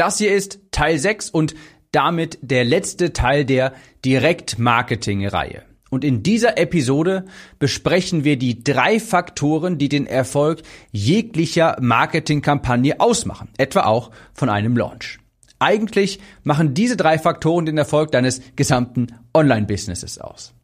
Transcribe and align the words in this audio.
Das 0.00 0.16
hier 0.16 0.34
ist 0.34 0.60
Teil 0.70 0.98
6 0.98 1.28
und 1.28 1.54
damit 1.92 2.38
der 2.40 2.64
letzte 2.64 3.12
Teil 3.12 3.44
der 3.44 3.74
Direktmarketing-Reihe. 4.02 5.64
Und 5.90 6.06
in 6.06 6.22
dieser 6.22 6.56
Episode 6.56 7.26
besprechen 7.58 8.24
wir 8.24 8.38
die 8.38 8.64
drei 8.64 8.98
Faktoren, 8.98 9.76
die 9.76 9.90
den 9.90 10.06
Erfolg 10.06 10.62
jeglicher 10.90 11.76
Marketingkampagne 11.82 12.98
ausmachen, 12.98 13.50
etwa 13.58 13.82
auch 13.82 14.10
von 14.32 14.48
einem 14.48 14.74
Launch. 14.74 15.18
Eigentlich 15.58 16.18
machen 16.44 16.72
diese 16.72 16.96
drei 16.96 17.18
Faktoren 17.18 17.66
den 17.66 17.76
Erfolg 17.76 18.10
deines 18.10 18.40
gesamten 18.56 19.08
Online-Businesses 19.34 20.18
aus. 20.18 20.54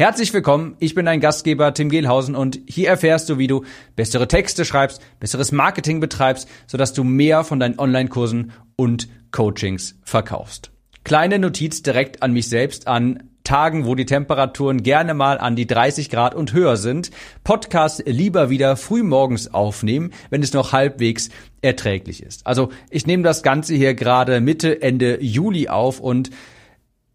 Herzlich 0.00 0.32
willkommen, 0.32 0.76
ich 0.78 0.94
bin 0.94 1.06
dein 1.06 1.18
Gastgeber 1.18 1.74
Tim 1.74 1.88
Gehlhausen 1.88 2.36
und 2.36 2.60
hier 2.68 2.88
erfährst 2.88 3.28
du, 3.28 3.36
wie 3.36 3.48
du 3.48 3.64
bessere 3.96 4.28
Texte 4.28 4.64
schreibst, 4.64 5.02
besseres 5.18 5.50
Marketing 5.50 5.98
betreibst, 5.98 6.48
sodass 6.68 6.92
du 6.92 7.02
mehr 7.02 7.42
von 7.42 7.58
deinen 7.58 7.80
Online-Kursen 7.80 8.52
und 8.76 9.08
Coachings 9.32 9.98
verkaufst. 10.04 10.70
Kleine 11.02 11.40
Notiz 11.40 11.82
direkt 11.82 12.22
an 12.22 12.32
mich 12.32 12.48
selbst 12.48 12.86
an 12.86 13.24
Tagen, 13.42 13.86
wo 13.86 13.96
die 13.96 14.06
Temperaturen 14.06 14.84
gerne 14.84 15.14
mal 15.14 15.36
an 15.38 15.56
die 15.56 15.66
30 15.66 16.10
Grad 16.10 16.36
und 16.36 16.52
höher 16.52 16.76
sind, 16.76 17.10
Podcast 17.42 18.04
lieber 18.06 18.50
wieder 18.50 18.76
früh 18.76 19.02
morgens 19.02 19.52
aufnehmen, 19.52 20.12
wenn 20.30 20.44
es 20.44 20.52
noch 20.52 20.70
halbwegs 20.70 21.28
erträglich 21.60 22.22
ist. 22.22 22.46
Also 22.46 22.68
ich 22.88 23.08
nehme 23.08 23.24
das 23.24 23.42
Ganze 23.42 23.74
hier 23.74 23.94
gerade 23.94 24.40
Mitte, 24.40 24.80
Ende 24.80 25.20
Juli 25.20 25.68
auf 25.68 25.98
und 25.98 26.30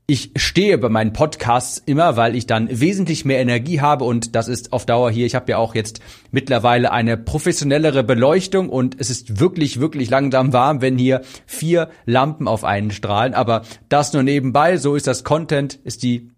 ich 0.05 0.31
stehe 0.35 0.77
bei 0.77 0.89
meinen 0.89 1.13
Podcasts 1.13 1.81
immer, 1.85 2.17
weil 2.17 2.35
ich 2.35 2.45
dann 2.45 2.67
wesentlich 2.69 3.23
mehr 3.23 3.39
Energie 3.39 3.79
habe 3.79 4.03
und 4.03 4.35
das 4.35 4.49
ist 4.49 4.73
auf 4.73 4.85
Dauer 4.85 5.09
hier. 5.11 5.25
Ich 5.25 5.35
habe 5.35 5.51
ja 5.51 5.57
auch 5.57 5.75
jetzt 5.75 6.01
mittlerweile 6.31 6.91
eine 6.91 7.15
professionellere 7.15 8.03
Beleuchtung 8.03 8.69
und 8.69 8.99
es 8.99 9.09
ist 9.09 9.39
wirklich, 9.39 9.79
wirklich 9.79 10.09
langsam 10.09 10.51
warm, 10.51 10.81
wenn 10.81 10.97
hier 10.97 11.21
vier 11.45 11.89
Lampen 12.05 12.49
auf 12.49 12.65
einen 12.65 12.91
strahlen. 12.91 13.33
Aber 13.33 13.61
das 13.87 14.11
nur 14.11 14.23
nebenbei, 14.23 14.77
so 14.77 14.95
ist 14.95 15.07
das 15.07 15.23
Content, 15.23 15.75
ist 15.83 16.03
die 16.03 16.31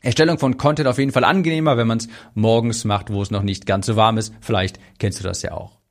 Erstellung 0.00 0.38
von 0.38 0.56
Content 0.56 0.88
auf 0.88 0.98
jeden 0.98 1.12
Fall 1.12 1.24
angenehmer, 1.24 1.76
wenn 1.76 1.86
man 1.86 1.98
es 1.98 2.08
morgens 2.34 2.84
macht, 2.84 3.12
wo 3.12 3.20
es 3.20 3.30
noch 3.30 3.42
nicht 3.42 3.66
ganz 3.66 3.86
so 3.86 3.96
warm 3.96 4.16
ist. 4.16 4.32
Vielleicht 4.40 4.78
kennst 4.98 5.20
du 5.20 5.24
das 5.24 5.42
ja 5.42 5.52
auch. 5.52 5.83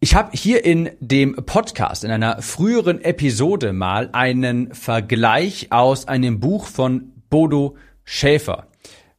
Ich 0.00 0.14
habe 0.14 0.30
hier 0.32 0.64
in 0.64 0.90
dem 1.00 1.34
Podcast, 1.34 2.04
in 2.04 2.12
einer 2.12 2.40
früheren 2.40 3.00
Episode 3.00 3.72
mal 3.72 4.10
einen 4.12 4.72
Vergleich 4.72 5.72
aus 5.72 6.06
einem 6.06 6.38
Buch 6.38 6.66
von 6.68 7.10
Bodo 7.28 7.76
Schäfer 8.04 8.68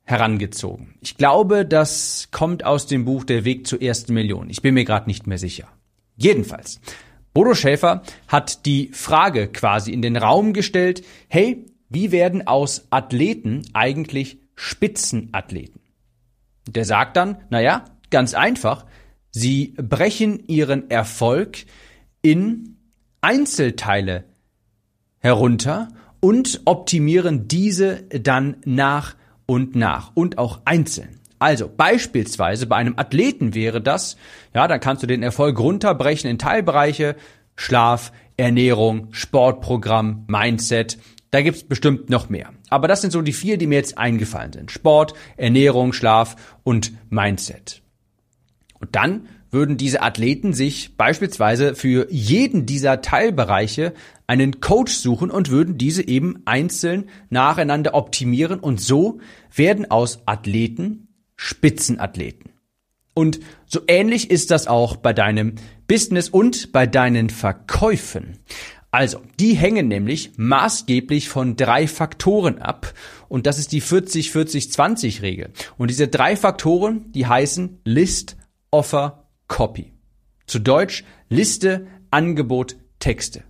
herangezogen. 0.05 0.95
Ich 1.01 1.17
glaube, 1.17 1.65
das 1.65 2.29
kommt 2.31 2.63
aus 2.63 2.87
dem 2.87 3.03
Buch 3.03 3.25
Der 3.25 3.43
Weg 3.43 3.67
zur 3.67 3.81
ersten 3.81 4.13
Million. 4.13 4.49
Ich 4.49 4.61
bin 4.61 4.73
mir 4.73 4.85
gerade 4.85 5.07
nicht 5.07 5.27
mehr 5.27 5.37
sicher. 5.37 5.67
Jedenfalls, 6.15 6.79
Bodo 7.33 7.55
Schäfer 7.55 8.01
hat 8.29 8.65
die 8.65 8.89
Frage 8.93 9.49
quasi 9.49 9.91
in 9.91 10.01
den 10.01 10.15
Raum 10.15 10.53
gestellt, 10.53 11.03
hey, 11.27 11.65
wie 11.89 12.13
werden 12.13 12.47
aus 12.47 12.87
Athleten 12.89 13.63
eigentlich 13.73 14.37
Spitzenathleten? 14.55 15.81
Der 16.69 16.85
sagt 16.85 17.17
dann, 17.17 17.41
naja, 17.49 17.83
ganz 18.11 18.33
einfach, 18.33 18.85
Sie 19.31 19.75
brechen 19.77 20.47
ihren 20.47 20.89
Erfolg 20.89 21.65
in 22.21 22.77
Einzelteile 23.21 24.25
herunter 25.19 25.89
und 26.19 26.61
optimieren 26.65 27.47
diese 27.47 28.03
dann 28.03 28.57
nach 28.65 29.15
und 29.45 29.75
nach 29.75 30.11
und 30.15 30.37
auch 30.37 30.61
einzeln. 30.65 31.19
Also 31.39 31.69
beispielsweise 31.75 32.67
bei 32.67 32.75
einem 32.75 32.95
Athleten 32.97 33.53
wäre 33.53 33.81
das, 33.81 34.17
ja, 34.53 34.67
dann 34.67 34.81
kannst 34.81 35.03
du 35.03 35.07
den 35.07 35.23
Erfolg 35.23 35.57
runterbrechen 35.57 36.29
in 36.29 36.37
Teilbereiche, 36.37 37.15
Schlaf, 37.55 38.11
Ernährung, 38.35 39.07
Sportprogramm, 39.11 40.25
Mindset. 40.27 40.97
Da 41.31 41.41
gibt's 41.41 41.63
bestimmt 41.63 42.09
noch 42.09 42.29
mehr. 42.29 42.51
Aber 42.69 42.87
das 42.87 43.01
sind 43.01 43.11
so 43.11 43.21
die 43.21 43.33
vier, 43.33 43.57
die 43.57 43.67
mir 43.67 43.75
jetzt 43.75 43.97
eingefallen 43.97 44.53
sind. 44.53 44.71
Sport, 44.71 45.13
Ernährung, 45.37 45.93
Schlaf 45.93 46.35
und 46.63 46.91
Mindset. 47.09 47.81
Und 48.79 48.95
dann 48.95 49.27
würden 49.51 49.77
diese 49.77 50.01
Athleten 50.01 50.53
sich 50.53 50.95
beispielsweise 50.95 51.75
für 51.75 52.07
jeden 52.11 52.65
dieser 52.65 53.01
Teilbereiche 53.01 53.93
einen 54.27 54.61
Coach 54.61 54.93
suchen 54.93 55.31
und 55.31 55.49
würden 55.49 55.77
diese 55.77 56.07
eben 56.07 56.41
einzeln 56.45 57.09
nacheinander 57.29 57.95
optimieren 57.95 58.59
und 58.59 58.79
so 58.79 59.19
werden 59.53 59.89
aus 59.89 60.21
Athleten 60.25 61.07
Spitzenathleten. 61.35 62.51
Und 63.13 63.39
so 63.65 63.81
ähnlich 63.87 64.29
ist 64.29 64.51
das 64.51 64.67
auch 64.67 64.95
bei 64.95 65.13
deinem 65.13 65.55
Business 65.87 66.29
und 66.29 66.71
bei 66.71 66.85
deinen 66.85 67.29
Verkäufen. 67.29 68.39
Also, 68.91 69.21
die 69.39 69.53
hängen 69.53 69.87
nämlich 69.87 70.31
maßgeblich 70.37 71.29
von 71.29 71.55
drei 71.55 71.87
Faktoren 71.87 72.59
ab. 72.59 72.93
Und 73.27 73.45
das 73.45 73.59
ist 73.59 73.71
die 73.71 73.81
40-40-20-Regel. 73.81 75.51
Und 75.77 75.89
diese 75.89 76.07
drei 76.07 76.35
Faktoren, 76.35 77.11
die 77.11 77.27
heißen 77.27 77.81
List, 77.83 78.35
Offer, 78.71 79.27
Copy. 79.47 79.93
Zu 80.45 80.59
Deutsch 80.59 81.03
Liste, 81.29 81.87
Angebot, 82.11 82.75
Texte. 82.99 83.43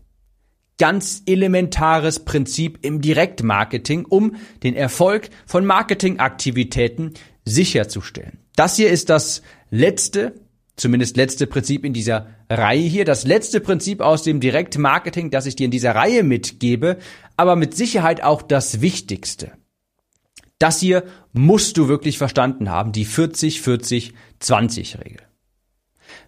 Ganz 0.78 1.24
elementares 1.26 2.24
Prinzip 2.24 2.80
im 2.84 3.02
Direktmarketing, 3.02 4.06
um 4.06 4.36
den 4.64 4.76
Erfolg 4.76 5.30
von 5.46 5.66
Marketingaktivitäten 5.66 7.14
sicherzustellen. 7.44 8.40
Das 8.56 8.78
hier 8.78 8.90
ist 8.90 9.10
das 9.10 9.42
letzte, 9.72 10.36
zumindest 10.78 11.18
letzte 11.18 11.48
Prinzip 11.48 11.84
in 11.84 11.94
dieser 11.94 12.28
Reihe 12.50 12.88
hier, 12.88 13.04
das 13.04 13.26
letzte 13.26 13.60
Prinzip 13.60 14.00
aus 14.02 14.24
dem 14.24 14.40
Direktmarketing, 14.40 15.32
das 15.32 15.46
ich 15.46 15.56
dir 15.56 15.66
in 15.66 15.72
dieser 15.72 15.96
Reihe 15.96 16.24
mitgebe, 16.24 16.98
aber 17.36 17.56
mit 17.56 17.76
Sicherheit 17.76 18.24
auch 18.24 18.42
das 18.42 18.80
wichtigste. 18.80 19.52
Das 20.60 20.82
hier 20.82 21.04
musst 21.32 21.78
du 21.78 21.88
wirklich 21.88 22.18
verstanden 22.18 22.70
haben, 22.70 22.92
die 22.92 23.06
40-40-20-Regel. 24.42 25.20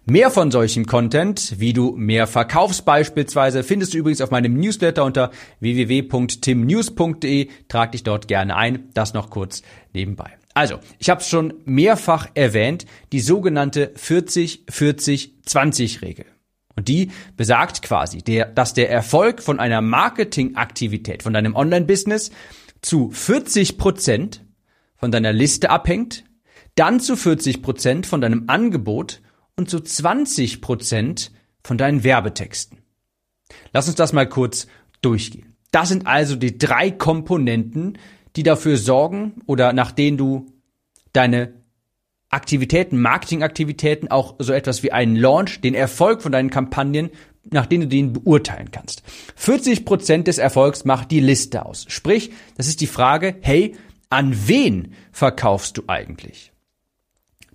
Mehr 0.04 0.30
von 0.30 0.50
solchem 0.50 0.84
Content, 0.86 1.54
wie 1.58 1.72
du 1.72 1.92
mehr 1.92 2.26
verkaufst 2.26 2.84
beispielsweise, 2.84 3.62
findest 3.62 3.94
du 3.94 3.98
übrigens 3.98 4.20
auf 4.20 4.32
meinem 4.32 4.54
Newsletter 4.54 5.04
unter 5.04 5.30
www.timnews.de. 5.60 7.48
Trag 7.68 7.92
dich 7.92 8.02
dort 8.02 8.26
gerne 8.28 8.56
ein. 8.56 8.90
Das 8.94 9.14
noch 9.14 9.30
kurz 9.30 9.62
nebenbei. 9.92 10.32
Also, 10.54 10.80
ich 10.98 11.08
habe 11.08 11.20
es 11.20 11.28
schon 11.28 11.54
mehrfach 11.64 12.28
erwähnt, 12.34 12.84
die 13.12 13.20
sogenannte 13.20 13.92
40-40-20-Regel. 13.96 16.26
Und 16.74 16.88
die 16.88 17.10
besagt 17.36 17.82
quasi, 17.82 18.22
der, 18.22 18.46
dass 18.46 18.74
der 18.74 18.90
Erfolg 18.90 19.40
von 19.42 19.60
einer 19.60 19.80
Marketingaktivität, 19.80 21.22
von 21.22 21.32
deinem 21.32 21.54
Online-Business 21.54 22.32
zu 22.80 23.10
40 23.10 23.78
Prozent 23.78 24.44
von 24.96 25.10
deiner 25.10 25.32
Liste 25.32 25.70
abhängt, 25.70 26.24
dann 26.74 27.00
zu 27.00 27.16
40 27.16 27.62
Prozent 27.62 28.06
von 28.06 28.20
deinem 28.20 28.44
Angebot 28.46 29.20
und 29.56 29.68
zu 29.68 29.80
20 29.80 30.60
Prozent 30.60 31.32
von 31.62 31.78
deinen 31.78 32.04
Werbetexten. 32.04 32.78
Lass 33.72 33.88
uns 33.88 33.96
das 33.96 34.12
mal 34.12 34.28
kurz 34.28 34.66
durchgehen. 35.02 35.56
Das 35.70 35.88
sind 35.88 36.06
also 36.06 36.36
die 36.36 36.58
drei 36.58 36.90
Komponenten, 36.90 37.98
die 38.36 38.42
dafür 38.42 38.76
sorgen 38.76 39.42
oder 39.46 39.72
nach 39.72 39.92
denen 39.92 40.16
du 40.16 40.46
deine 41.12 41.54
Aktivitäten, 42.30 43.00
Marketingaktivitäten, 43.00 44.10
auch 44.10 44.36
so 44.38 44.54
etwas 44.54 44.82
wie 44.82 44.92
einen 44.92 45.16
Launch, 45.16 45.60
den 45.60 45.74
Erfolg 45.74 46.22
von 46.22 46.32
deinen 46.32 46.48
Kampagnen, 46.48 47.10
nach 47.50 47.66
denen 47.66 47.82
du 47.82 47.88
den 47.88 48.12
beurteilen 48.14 48.70
kannst. 48.70 49.02
40 49.36 49.84
Prozent 49.84 50.28
des 50.28 50.38
Erfolgs 50.38 50.86
macht 50.86 51.10
die 51.10 51.20
Liste 51.20 51.66
aus. 51.66 51.84
Sprich, 51.88 52.30
das 52.56 52.68
ist 52.68 52.80
die 52.80 52.86
Frage, 52.86 53.36
hey, 53.42 53.76
an 54.08 54.34
wen 54.46 54.94
verkaufst 55.10 55.76
du 55.76 55.82
eigentlich? 55.88 56.51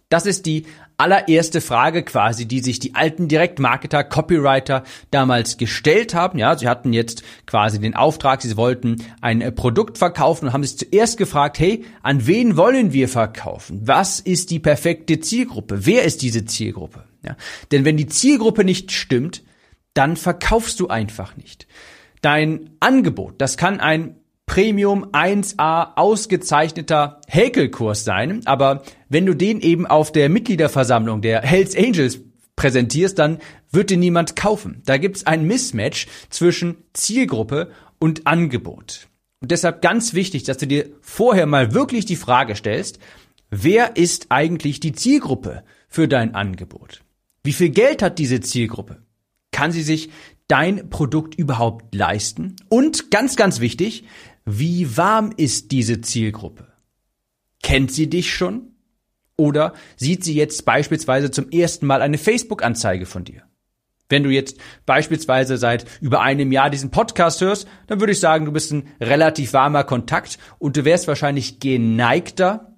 Das 0.10 0.26
ist 0.26 0.46
die 0.46 0.66
allererste 0.96 1.60
Frage 1.60 2.04
quasi, 2.04 2.48
die 2.48 2.62
sich 2.62 2.80
die 2.80 2.96
alten 2.96 3.28
Direktmarketer, 3.28 4.04
Copywriter 4.04 4.84
damals 5.12 5.58
gestellt 5.58 6.14
haben. 6.16 6.40
Ja, 6.40 6.58
sie 6.58 6.68
hatten 6.68 6.94
jetzt 6.94 7.24
quasi 7.46 7.80
den 7.80 7.94
Auftrag, 7.94 8.42
sie 8.42 8.58
wollten 8.58 9.04
ein 9.22 9.42
äh, 9.42 9.52
Produkt 9.52 9.98
verkaufen 9.98 10.48
und 10.48 10.54
haben 10.54 10.64
sich 10.64 10.78
zuerst 10.78 11.18
gefragt, 11.18 11.60
hey, 11.60 11.86
an 12.02 12.26
wen 12.26 12.58
wollen 12.58 12.94
wir 12.94 13.10
verkaufen? 13.10 13.82
Was 13.84 14.20
ist 14.20 14.50
die 14.50 14.60
perfekte 14.60 15.20
Zielgruppe? 15.20 15.86
Wer 15.86 16.04
ist 16.04 16.22
diese 16.22 16.46
Zielgruppe? 16.46 17.04
Ja, 17.24 17.36
denn 17.72 17.84
wenn 17.84 17.98
die 17.98 18.08
Zielgruppe 18.08 18.64
nicht 18.64 18.92
stimmt, 18.92 19.44
dann 19.94 20.16
verkaufst 20.16 20.80
du 20.80 20.88
einfach 20.88 21.36
nicht. 21.36 21.68
Dein 22.22 22.72
Angebot, 22.80 23.36
das 23.40 23.58
kann 23.58 23.80
ein 23.80 24.16
Premium 24.48 25.06
1A 25.12 25.98
ausgezeichneter 25.98 27.22
Häkelkurs 27.28 28.04
sein, 28.04 28.42
aber 28.46 28.82
wenn 29.10 29.28
du 29.28 29.36
den 29.36 29.62
eben 29.62 29.86
auf 29.86 30.12
der 30.12 30.30
Mitgliederversammlung 30.30 31.22
der 31.22 31.42
Hells 31.42 31.78
Angels 31.78 32.22
präsentierst, 32.56 33.20
dann 33.20 33.38
wird 33.72 33.92
dir 33.92 33.98
niemand 33.98 34.36
kaufen. 34.36 34.82
Da 34.86 34.98
gibt's 34.98 35.28
ein 35.28 35.46
Mismatch 35.46 36.08
zwischen 36.30 36.78
Zielgruppe 36.94 37.72
und 38.00 38.26
Angebot. 38.26 39.08
Und 39.42 39.52
deshalb 39.52 39.82
ganz 39.82 40.14
wichtig, 40.14 40.44
dass 40.44 40.58
du 40.58 40.66
dir 40.66 40.90
vorher 41.02 41.46
mal 41.46 41.74
wirklich 41.74 42.06
die 42.06 42.16
Frage 42.16 42.56
stellst, 42.56 43.00
wer 43.52 43.96
ist 43.96 44.28
eigentlich 44.30 44.80
die 44.80 44.94
Zielgruppe 44.94 45.64
für 45.88 46.08
dein 46.08 46.34
Angebot? 46.34 47.04
Wie 47.44 47.54
viel 47.54 47.70
Geld 47.70 48.02
hat 48.02 48.18
diese 48.18 48.40
Zielgruppe? 48.40 49.04
Kann 49.52 49.72
sie 49.72 49.84
sich 49.84 50.10
dein 50.48 50.90
Produkt 50.90 51.36
überhaupt 51.36 51.94
leisten? 51.94 52.56
Und 52.70 53.12
ganz, 53.12 53.36
ganz 53.36 53.60
wichtig, 53.60 54.06
wie 54.50 54.96
warm 54.96 55.34
ist 55.36 55.74
diese 55.74 56.00
Zielgruppe? 56.00 56.68
Kennt 57.62 57.92
sie 57.92 58.10
dich 58.10 58.34
schon? 58.34 58.72
Oder 59.36 59.74
sieht 59.98 60.24
sie 60.24 60.36
jetzt 60.36 60.64
beispielsweise 60.64 61.32
zum 61.32 61.50
ersten 61.50 61.86
Mal 61.86 62.02
eine 62.02 62.18
Facebook-Anzeige 62.18 63.06
von 63.06 63.26
dir? 63.26 63.44
Wenn 64.08 64.24
du 64.24 64.30
jetzt 64.30 64.58
beispielsweise 64.86 65.58
seit 65.58 65.86
über 66.00 66.22
einem 66.22 66.54
Jahr 66.54 66.70
diesen 66.70 66.92
Podcast 66.92 67.42
hörst, 67.42 67.68
dann 67.88 68.00
würde 68.00 68.14
ich 68.14 68.22
sagen, 68.22 68.46
du 68.46 68.54
bist 68.54 68.72
ein 68.72 68.88
relativ 69.02 69.52
warmer 69.52 69.84
Kontakt 69.84 70.40
und 70.60 70.78
du 70.78 70.86
wärst 70.86 71.10
wahrscheinlich 71.10 71.60
geneigter, 71.60 72.77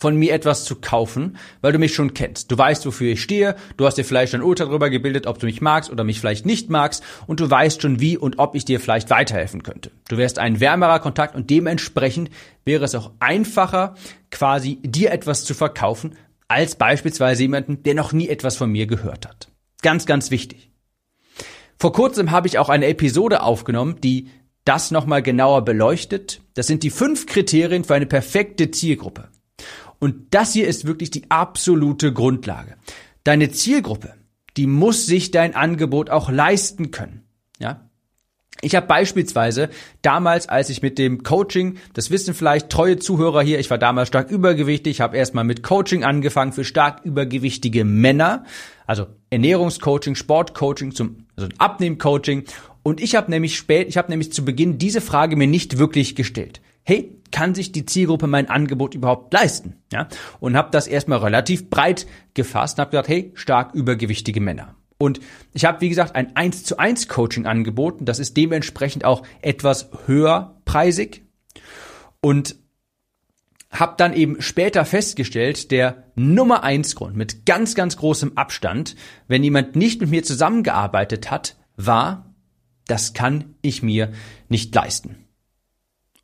von 0.00 0.16
mir 0.16 0.32
etwas 0.32 0.64
zu 0.64 0.76
kaufen, 0.76 1.36
weil 1.60 1.72
du 1.72 1.78
mich 1.78 1.94
schon 1.94 2.14
kennst. 2.14 2.50
Du 2.50 2.56
weißt, 2.56 2.86
wofür 2.86 3.12
ich 3.12 3.22
stehe, 3.22 3.54
du 3.76 3.86
hast 3.86 3.98
dir 3.98 4.04
vielleicht 4.04 4.34
ein 4.34 4.42
Urteil 4.42 4.68
darüber 4.68 4.88
gebildet, 4.88 5.26
ob 5.26 5.38
du 5.38 5.46
mich 5.46 5.60
magst 5.60 5.90
oder 5.90 6.04
mich 6.04 6.18
vielleicht 6.18 6.46
nicht 6.46 6.70
magst 6.70 7.04
und 7.26 7.38
du 7.38 7.48
weißt 7.48 7.82
schon 7.82 8.00
wie 8.00 8.16
und 8.16 8.38
ob 8.38 8.54
ich 8.54 8.64
dir 8.64 8.80
vielleicht 8.80 9.10
weiterhelfen 9.10 9.62
könnte. 9.62 9.90
Du 10.08 10.16
wärst 10.16 10.38
ein 10.38 10.58
wärmerer 10.58 11.00
Kontakt 11.00 11.36
und 11.36 11.50
dementsprechend 11.50 12.30
wäre 12.64 12.84
es 12.84 12.94
auch 12.94 13.12
einfacher, 13.20 13.94
quasi 14.30 14.78
dir 14.82 15.12
etwas 15.12 15.44
zu 15.44 15.52
verkaufen, 15.52 16.16
als 16.48 16.76
beispielsweise 16.76 17.42
jemanden, 17.42 17.82
der 17.82 17.94
noch 17.94 18.12
nie 18.12 18.28
etwas 18.28 18.56
von 18.56 18.72
mir 18.72 18.86
gehört 18.86 19.28
hat. 19.28 19.48
Ganz, 19.82 20.06
ganz 20.06 20.30
wichtig. 20.30 20.70
Vor 21.78 21.92
kurzem 21.92 22.30
habe 22.30 22.48
ich 22.48 22.58
auch 22.58 22.70
eine 22.70 22.86
Episode 22.86 23.42
aufgenommen, 23.42 23.96
die 24.02 24.28
das 24.64 24.90
nochmal 24.90 25.22
genauer 25.22 25.64
beleuchtet. 25.64 26.40
Das 26.54 26.66
sind 26.66 26.82
die 26.82 26.90
fünf 26.90 27.26
Kriterien 27.26 27.84
für 27.84 27.94
eine 27.94 28.06
perfekte 28.06 28.70
Zielgruppe. 28.70 29.28
Und 30.00 30.34
das 30.34 30.54
hier 30.54 30.66
ist 30.66 30.86
wirklich 30.86 31.10
die 31.10 31.30
absolute 31.30 32.12
Grundlage. 32.12 32.76
Deine 33.22 33.50
Zielgruppe, 33.50 34.14
die 34.56 34.66
muss 34.66 35.06
sich 35.06 35.30
dein 35.30 35.54
Angebot 35.54 36.10
auch 36.10 36.30
leisten 36.30 36.90
können. 36.90 37.22
Ja? 37.58 37.88
Ich 38.62 38.74
habe 38.74 38.86
beispielsweise 38.86 39.70
damals, 40.02 40.48
als 40.48 40.70
ich 40.70 40.82
mit 40.82 40.98
dem 40.98 41.22
Coaching, 41.22 41.76
das 41.94 42.10
wissen 42.10 42.34
vielleicht 42.34 42.68
treue 42.70 42.98
Zuhörer 42.98 43.42
hier, 43.42 43.58
ich 43.58 43.70
war 43.70 43.78
damals 43.78 44.08
stark 44.08 44.30
übergewichtig, 44.30 44.92
ich 44.92 45.00
habe 45.00 45.16
erstmal 45.16 45.44
mit 45.44 45.62
Coaching 45.62 46.04
angefangen 46.04 46.52
für 46.52 46.64
stark 46.64 47.04
übergewichtige 47.04 47.84
Männer, 47.84 48.44
also 48.86 49.06
Ernährungscoaching, 49.30 50.14
Sportcoaching, 50.14 50.94
zum 50.94 51.26
also 51.36 51.48
Abnehmcoaching 51.56 52.44
und 52.82 53.00
ich 53.00 53.14
habe 53.14 53.30
nämlich 53.30 53.56
spät, 53.56 53.88
ich 53.88 53.96
habe 53.96 54.10
nämlich 54.10 54.32
zu 54.32 54.44
Beginn 54.44 54.78
diese 54.78 55.00
Frage 55.00 55.36
mir 55.36 55.46
nicht 55.46 55.78
wirklich 55.78 56.14
gestellt 56.14 56.60
hey, 56.82 57.16
kann 57.30 57.54
sich 57.54 57.72
die 57.72 57.86
Zielgruppe 57.86 58.26
mein 58.26 58.48
Angebot 58.48 58.94
überhaupt 58.94 59.32
leisten? 59.32 59.76
Ja, 59.92 60.08
und 60.40 60.56
habe 60.56 60.70
das 60.70 60.86
erstmal 60.86 61.18
relativ 61.18 61.70
breit 61.70 62.06
gefasst 62.34 62.78
und 62.78 62.82
habe 62.82 62.90
gesagt, 62.90 63.08
hey, 63.08 63.32
stark 63.34 63.74
übergewichtige 63.74 64.40
Männer. 64.40 64.74
Und 64.98 65.20
ich 65.54 65.64
habe, 65.64 65.80
wie 65.80 65.88
gesagt, 65.88 66.14
ein 66.14 66.36
1 66.36 66.64
zu 66.64 66.78
1 66.78 67.08
Coaching 67.08 67.46
angeboten. 67.46 68.04
Das 68.04 68.18
ist 68.18 68.36
dementsprechend 68.36 69.04
auch 69.04 69.22
etwas 69.40 69.88
höherpreisig. 70.06 71.22
Und 72.20 72.56
habe 73.70 73.94
dann 73.96 74.12
eben 74.12 74.42
später 74.42 74.84
festgestellt, 74.84 75.70
der 75.70 76.04
Nummer 76.16 76.64
1 76.64 76.96
Grund 76.96 77.16
mit 77.16 77.46
ganz, 77.46 77.74
ganz 77.74 77.96
großem 77.96 78.36
Abstand, 78.36 78.96
wenn 79.26 79.44
jemand 79.44 79.76
nicht 79.76 80.00
mit 80.00 80.10
mir 80.10 80.22
zusammengearbeitet 80.22 81.30
hat, 81.30 81.56
war, 81.76 82.34
das 82.86 83.14
kann 83.14 83.54
ich 83.62 83.82
mir 83.82 84.12
nicht 84.48 84.74
leisten. 84.74 85.19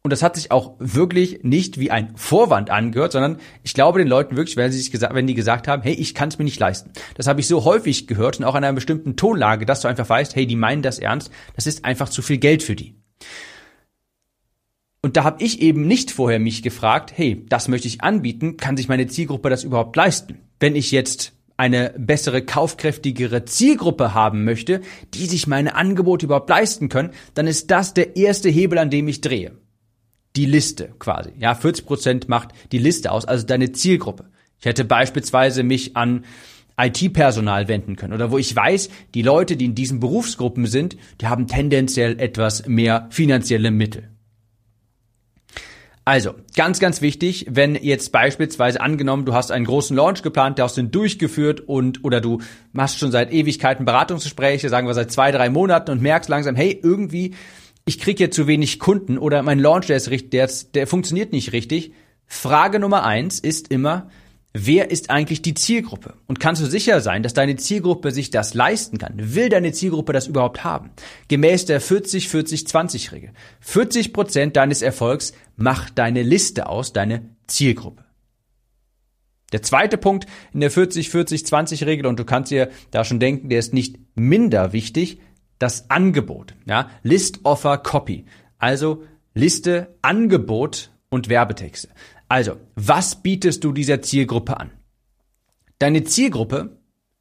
Und 0.06 0.10
das 0.10 0.22
hat 0.22 0.36
sich 0.36 0.52
auch 0.52 0.76
wirklich 0.78 1.40
nicht 1.42 1.80
wie 1.80 1.90
ein 1.90 2.14
Vorwand 2.14 2.70
angehört, 2.70 3.10
sondern 3.10 3.38
ich 3.64 3.74
glaube 3.74 3.98
den 3.98 4.06
Leuten 4.06 4.36
wirklich, 4.36 4.56
wenn 4.56 4.70
sie 4.70 4.78
sich 4.78 4.92
gesagt, 4.92 5.12
wenn 5.16 5.26
die 5.26 5.34
gesagt 5.34 5.66
haben, 5.66 5.82
hey, 5.82 5.94
ich 5.94 6.14
kann 6.14 6.28
es 6.28 6.38
mir 6.38 6.44
nicht 6.44 6.60
leisten. 6.60 6.92
Das 7.16 7.26
habe 7.26 7.40
ich 7.40 7.48
so 7.48 7.64
häufig 7.64 8.06
gehört 8.06 8.38
und 8.38 8.44
auch 8.44 8.54
in 8.54 8.62
einer 8.62 8.72
bestimmten 8.72 9.16
Tonlage, 9.16 9.66
dass 9.66 9.80
du 9.80 9.88
einfach 9.88 10.08
weißt, 10.08 10.36
hey, 10.36 10.46
die 10.46 10.54
meinen 10.54 10.82
das 10.82 11.00
ernst, 11.00 11.32
das 11.56 11.66
ist 11.66 11.84
einfach 11.84 12.08
zu 12.08 12.22
viel 12.22 12.38
Geld 12.38 12.62
für 12.62 12.76
die. 12.76 12.94
Und 15.02 15.16
da 15.16 15.24
habe 15.24 15.42
ich 15.42 15.60
eben 15.60 15.88
nicht 15.88 16.12
vorher 16.12 16.38
mich 16.38 16.62
gefragt, 16.62 17.12
hey, 17.16 17.44
das 17.48 17.66
möchte 17.66 17.88
ich 17.88 18.02
anbieten, 18.02 18.56
kann 18.56 18.76
sich 18.76 18.86
meine 18.86 19.08
Zielgruppe 19.08 19.50
das 19.50 19.64
überhaupt 19.64 19.96
leisten? 19.96 20.38
Wenn 20.60 20.76
ich 20.76 20.92
jetzt 20.92 21.32
eine 21.56 21.92
bessere, 21.98 22.42
kaufkräftigere 22.42 23.44
Zielgruppe 23.44 24.14
haben 24.14 24.44
möchte, 24.44 24.82
die 25.14 25.26
sich 25.26 25.48
meine 25.48 25.74
Angebote 25.74 26.26
überhaupt 26.26 26.48
leisten 26.48 26.88
können, 26.88 27.10
dann 27.34 27.48
ist 27.48 27.72
das 27.72 27.92
der 27.92 28.14
erste 28.14 28.48
Hebel, 28.48 28.78
an 28.78 28.90
dem 28.90 29.08
ich 29.08 29.20
drehe 29.20 29.58
die 30.36 30.46
Liste 30.46 30.92
quasi. 30.98 31.30
Ja, 31.38 31.54
40 31.54 31.86
Prozent 31.86 32.28
macht 32.28 32.50
die 32.72 32.78
Liste 32.78 33.10
aus, 33.10 33.24
also 33.24 33.46
deine 33.46 33.72
Zielgruppe. 33.72 34.26
Ich 34.58 34.66
hätte 34.66 34.84
beispielsweise 34.84 35.62
mich 35.62 35.96
an 35.96 36.24
IT-Personal 36.78 37.68
wenden 37.68 37.96
können 37.96 38.12
oder 38.12 38.30
wo 38.30 38.38
ich 38.38 38.54
weiß, 38.54 38.90
die 39.14 39.22
Leute, 39.22 39.56
die 39.56 39.64
in 39.64 39.74
diesen 39.74 40.00
Berufsgruppen 40.00 40.66
sind, 40.66 40.96
die 41.20 41.26
haben 41.26 41.46
tendenziell 41.46 42.20
etwas 42.20 42.66
mehr 42.66 43.06
finanzielle 43.10 43.70
Mittel. 43.70 44.10
Also, 46.08 46.34
ganz, 46.54 46.78
ganz 46.78 47.00
wichtig, 47.00 47.46
wenn 47.50 47.74
jetzt 47.74 48.12
beispielsweise 48.12 48.80
angenommen, 48.80 49.24
du 49.24 49.34
hast 49.34 49.50
einen 49.50 49.64
großen 49.64 49.96
Launch 49.96 50.22
geplant, 50.22 50.56
der 50.56 50.66
hast 50.66 50.76
du 50.76 50.84
durchgeführt 50.84 51.60
und 51.60 52.04
oder 52.04 52.20
du 52.20 52.40
machst 52.72 53.00
schon 53.00 53.10
seit 53.10 53.32
Ewigkeiten 53.32 53.84
Beratungsgespräche, 53.84 54.68
sagen 54.68 54.86
wir 54.86 54.94
seit 54.94 55.10
zwei, 55.10 55.32
drei 55.32 55.50
Monaten 55.50 55.90
und 55.90 56.02
merkst 56.02 56.30
langsam, 56.30 56.54
hey, 56.54 56.78
irgendwie 56.80 57.34
ich 57.86 58.00
kriege 58.00 58.24
jetzt 58.24 58.34
zu 58.36 58.46
wenig 58.46 58.78
Kunden 58.80 59.16
oder 59.16 59.42
mein 59.42 59.60
Launch, 59.60 59.86
der 59.86 59.96
ist 59.96 60.10
richtig, 60.10 60.32
der, 60.32 60.50
der 60.74 60.86
funktioniert 60.86 61.32
nicht 61.32 61.52
richtig. 61.52 61.92
Frage 62.26 62.80
Nummer 62.80 63.04
eins 63.04 63.38
ist 63.38 63.68
immer, 63.68 64.10
wer 64.52 64.90
ist 64.90 65.08
eigentlich 65.10 65.40
die 65.40 65.54
Zielgruppe? 65.54 66.14
Und 66.26 66.40
kannst 66.40 66.60
du 66.60 66.66
sicher 66.66 67.00
sein, 67.00 67.22
dass 67.22 67.32
deine 67.32 67.54
Zielgruppe 67.54 68.10
sich 68.10 68.30
das 68.30 68.54
leisten 68.54 68.98
kann? 68.98 69.14
Will 69.16 69.48
deine 69.48 69.70
Zielgruppe 69.70 70.12
das 70.12 70.26
überhaupt 70.26 70.64
haben? 70.64 70.90
Gemäß 71.28 71.66
der 71.66 71.80
40-40-20-Regel. 71.80 73.30
40 73.60 74.12
Prozent 74.12 74.56
deines 74.56 74.82
Erfolgs 74.82 75.32
macht 75.54 75.96
deine 75.96 76.24
Liste 76.24 76.68
aus, 76.68 76.92
deine 76.92 77.30
Zielgruppe. 77.46 78.04
Der 79.52 79.62
zweite 79.62 79.96
Punkt 79.96 80.26
in 80.52 80.58
der 80.58 80.72
40-40-20-Regel, 80.72 82.06
und 82.06 82.18
du 82.18 82.24
kannst 82.24 82.50
dir 82.50 82.68
da 82.90 83.04
schon 83.04 83.20
denken, 83.20 83.48
der 83.48 83.60
ist 83.60 83.72
nicht 83.72 83.96
minder 84.16 84.72
wichtig, 84.72 85.20
das 85.58 85.90
Angebot, 85.90 86.54
ja, 86.66 86.90
List 87.02 87.40
Offer 87.44 87.78
Copy. 87.78 88.26
Also 88.58 89.04
Liste 89.34 89.94
Angebot 90.02 90.90
und 91.08 91.28
Werbetexte. 91.28 91.88
Also, 92.28 92.56
was 92.74 93.22
bietest 93.22 93.62
du 93.64 93.72
dieser 93.72 94.02
Zielgruppe 94.02 94.58
an? 94.58 94.70
Deine 95.78 96.04
Zielgruppe, 96.04 96.78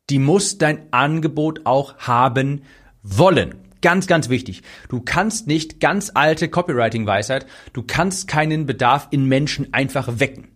die 0.10 0.20
muss 0.20 0.58
dein 0.58 0.92
Angebot 0.92 1.66
auch 1.66 1.98
haben 1.98 2.62
wollen. 3.04 3.56
Ganz, 3.82 4.08
ganz 4.08 4.30
wichtig. 4.30 4.64
Du 4.90 5.02
kannst 5.02 5.48
nicht 5.48 5.80
ganz 5.80 6.12
alte 6.14 6.48
Copywriting-Weisheit, 6.50 7.46
du 7.74 7.84
kannst 7.84 8.28
keinen 8.28 8.66
Bedarf 8.66 9.10
in 9.12 9.26
Menschen 9.26 9.74
einfach 9.74 10.20
wecken 10.20 10.55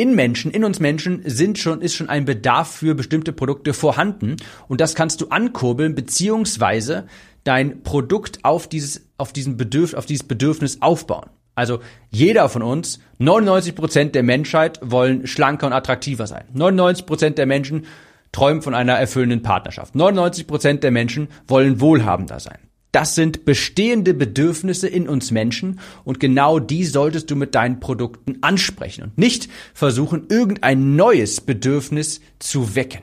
in 0.00 0.14
Menschen, 0.14 0.50
in 0.50 0.64
uns 0.64 0.80
Menschen 0.80 1.20
sind 1.26 1.58
schon, 1.58 1.82
ist 1.82 1.94
schon 1.94 2.08
ein 2.08 2.24
Bedarf 2.24 2.70
für 2.70 2.94
bestimmte 2.94 3.34
Produkte 3.34 3.74
vorhanden 3.74 4.36
und 4.66 4.80
das 4.80 4.94
kannst 4.94 5.20
du 5.20 5.28
ankurbeln 5.28 5.94
beziehungsweise 5.94 7.06
dein 7.44 7.82
Produkt 7.82 8.38
auf 8.42 8.66
dieses, 8.66 9.06
auf 9.18 9.34
diesen 9.34 9.58
Bedürf, 9.58 9.92
auf 9.92 10.06
dieses 10.06 10.26
Bedürfnis 10.26 10.80
aufbauen. 10.80 11.28
Also 11.54 11.80
jeder 12.08 12.48
von 12.48 12.62
uns, 12.62 13.00
99 13.18 13.74
Prozent 13.74 14.14
der 14.14 14.22
Menschheit 14.22 14.80
wollen 14.82 15.26
schlanker 15.26 15.66
und 15.66 15.74
attraktiver 15.74 16.26
sein. 16.26 16.44
99 16.54 17.04
Prozent 17.04 17.36
der 17.36 17.44
Menschen 17.44 17.84
träumen 18.32 18.62
von 18.62 18.74
einer 18.74 18.94
erfüllenden 18.94 19.42
Partnerschaft. 19.42 19.94
99 19.94 20.46
Prozent 20.46 20.82
der 20.82 20.92
Menschen 20.92 21.28
wollen 21.46 21.78
wohlhabender 21.78 22.40
sein. 22.40 22.69
Das 22.92 23.14
sind 23.14 23.44
bestehende 23.44 24.14
Bedürfnisse 24.14 24.88
in 24.88 25.08
uns 25.08 25.30
Menschen 25.30 25.78
und 26.04 26.18
genau 26.18 26.58
die 26.58 26.84
solltest 26.84 27.30
du 27.30 27.36
mit 27.36 27.54
deinen 27.54 27.78
Produkten 27.78 28.38
ansprechen 28.40 29.04
und 29.04 29.18
nicht 29.18 29.48
versuchen, 29.74 30.26
irgendein 30.28 30.96
neues 30.96 31.40
Bedürfnis 31.40 32.20
zu 32.40 32.74
wecken. 32.74 33.02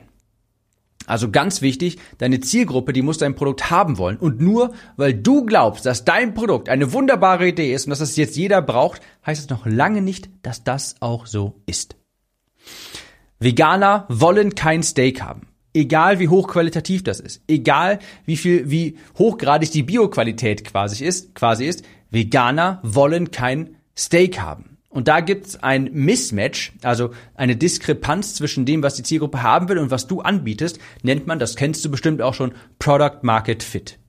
Also 1.08 1.30
ganz 1.30 1.62
wichtig, 1.62 1.98
deine 2.18 2.40
Zielgruppe, 2.40 2.92
die 2.92 3.00
muss 3.00 3.16
dein 3.16 3.34
Produkt 3.34 3.70
haben 3.70 3.96
wollen. 3.96 4.18
Und 4.18 4.42
nur 4.42 4.74
weil 4.98 5.14
du 5.14 5.46
glaubst, 5.46 5.86
dass 5.86 6.04
dein 6.04 6.34
Produkt 6.34 6.68
eine 6.68 6.92
wunderbare 6.92 7.48
Idee 7.48 7.72
ist 7.72 7.86
und 7.86 7.90
dass 7.90 8.00
das 8.00 8.16
jetzt 8.16 8.36
jeder 8.36 8.60
braucht, 8.60 9.00
heißt 9.24 9.40
es 9.40 9.48
noch 9.48 9.64
lange 9.64 10.02
nicht, 10.02 10.28
dass 10.42 10.64
das 10.64 10.96
auch 11.00 11.24
so 11.24 11.62
ist. 11.64 11.96
Veganer 13.40 14.04
wollen 14.10 14.54
kein 14.54 14.82
Steak 14.82 15.22
haben. 15.22 15.47
Egal 15.78 16.18
wie 16.18 16.26
hochqualitativ 16.26 17.04
das 17.04 17.20
ist, 17.20 17.40
egal 17.46 18.00
wie 18.24 18.36
viel, 18.36 18.68
wie 18.68 18.96
hochgradig 19.16 19.70
die 19.70 19.84
Bioqualität 19.84 20.64
quasi 20.64 21.04
ist, 21.04 21.36
quasi 21.36 21.66
ist, 21.66 21.84
Veganer 22.10 22.80
wollen 22.82 23.30
kein 23.30 23.76
Steak 23.96 24.40
haben. 24.40 24.78
Und 24.88 25.06
da 25.06 25.20
gibt's 25.20 25.62
ein 25.62 25.88
Mismatch, 25.92 26.72
also 26.82 27.10
eine 27.36 27.54
Diskrepanz 27.54 28.34
zwischen 28.34 28.66
dem, 28.66 28.82
was 28.82 28.96
die 28.96 29.04
Zielgruppe 29.04 29.44
haben 29.44 29.68
will 29.68 29.78
und 29.78 29.92
was 29.92 30.08
du 30.08 30.20
anbietest, 30.20 30.80
nennt 31.04 31.28
man, 31.28 31.38
das 31.38 31.54
kennst 31.54 31.84
du 31.84 31.92
bestimmt 31.92 32.22
auch 32.22 32.34
schon, 32.34 32.54
Product 32.80 33.20
Market 33.22 33.62
Fit. 33.62 34.00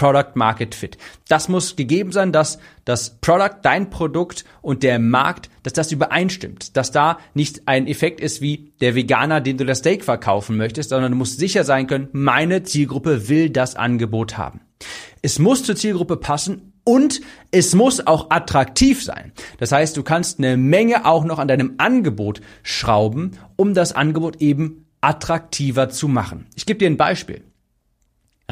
Product 0.00 0.34
Market 0.34 0.74
Fit. 0.74 0.96
Das 1.28 1.50
muss 1.50 1.76
gegeben 1.76 2.10
sein, 2.10 2.32
dass 2.32 2.58
das 2.86 3.18
Product, 3.20 3.56
dein 3.60 3.90
Produkt 3.90 4.46
und 4.62 4.82
der 4.82 4.98
Markt, 4.98 5.50
dass 5.62 5.74
das 5.74 5.92
übereinstimmt, 5.92 6.74
dass 6.78 6.90
da 6.90 7.18
nicht 7.34 7.68
ein 7.68 7.86
Effekt 7.86 8.18
ist 8.18 8.40
wie 8.40 8.72
der 8.80 8.94
Veganer, 8.94 9.42
den 9.42 9.58
du 9.58 9.66
das 9.66 9.80
Steak 9.80 10.02
verkaufen 10.02 10.56
möchtest, 10.56 10.88
sondern 10.88 11.12
du 11.12 11.18
musst 11.18 11.38
sicher 11.38 11.64
sein 11.64 11.86
können, 11.86 12.08
meine 12.12 12.62
Zielgruppe 12.62 13.28
will 13.28 13.50
das 13.50 13.76
Angebot 13.76 14.38
haben. 14.38 14.62
Es 15.20 15.38
muss 15.38 15.64
zur 15.64 15.76
Zielgruppe 15.76 16.16
passen 16.16 16.72
und 16.82 17.20
es 17.50 17.74
muss 17.74 18.06
auch 18.06 18.30
attraktiv 18.30 19.04
sein. 19.04 19.32
Das 19.58 19.70
heißt, 19.70 19.98
du 19.98 20.02
kannst 20.02 20.38
eine 20.38 20.56
Menge 20.56 21.04
auch 21.04 21.24
noch 21.24 21.38
an 21.38 21.48
deinem 21.48 21.74
Angebot 21.76 22.40
schrauben, 22.62 23.32
um 23.56 23.74
das 23.74 23.92
Angebot 23.92 24.40
eben 24.40 24.86
attraktiver 25.02 25.90
zu 25.90 26.08
machen. 26.08 26.46
Ich 26.54 26.64
gebe 26.64 26.78
dir 26.78 26.88
ein 26.88 26.96
Beispiel. 26.96 27.49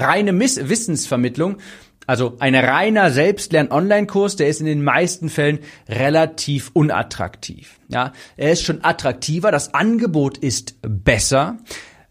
Reine 0.01 0.33
Miss 0.33 0.69
Wissensvermittlung, 0.69 1.59
also 2.07 2.37
ein 2.39 2.55
reiner 2.55 3.11
Selbstlern-Online-Kurs, 3.11 4.37
der 4.37 4.49
ist 4.49 4.61
in 4.61 4.67
den 4.67 4.83
meisten 4.83 5.29
Fällen 5.29 5.59
relativ 5.89 6.71
unattraktiv. 6.73 7.79
Ja, 7.89 8.13
er 8.37 8.53
ist 8.53 8.63
schon 8.63 8.83
attraktiver, 8.83 9.53
das 9.53 9.75
Angebot 9.75 10.39
ist 10.39 10.77
besser, 10.81 11.59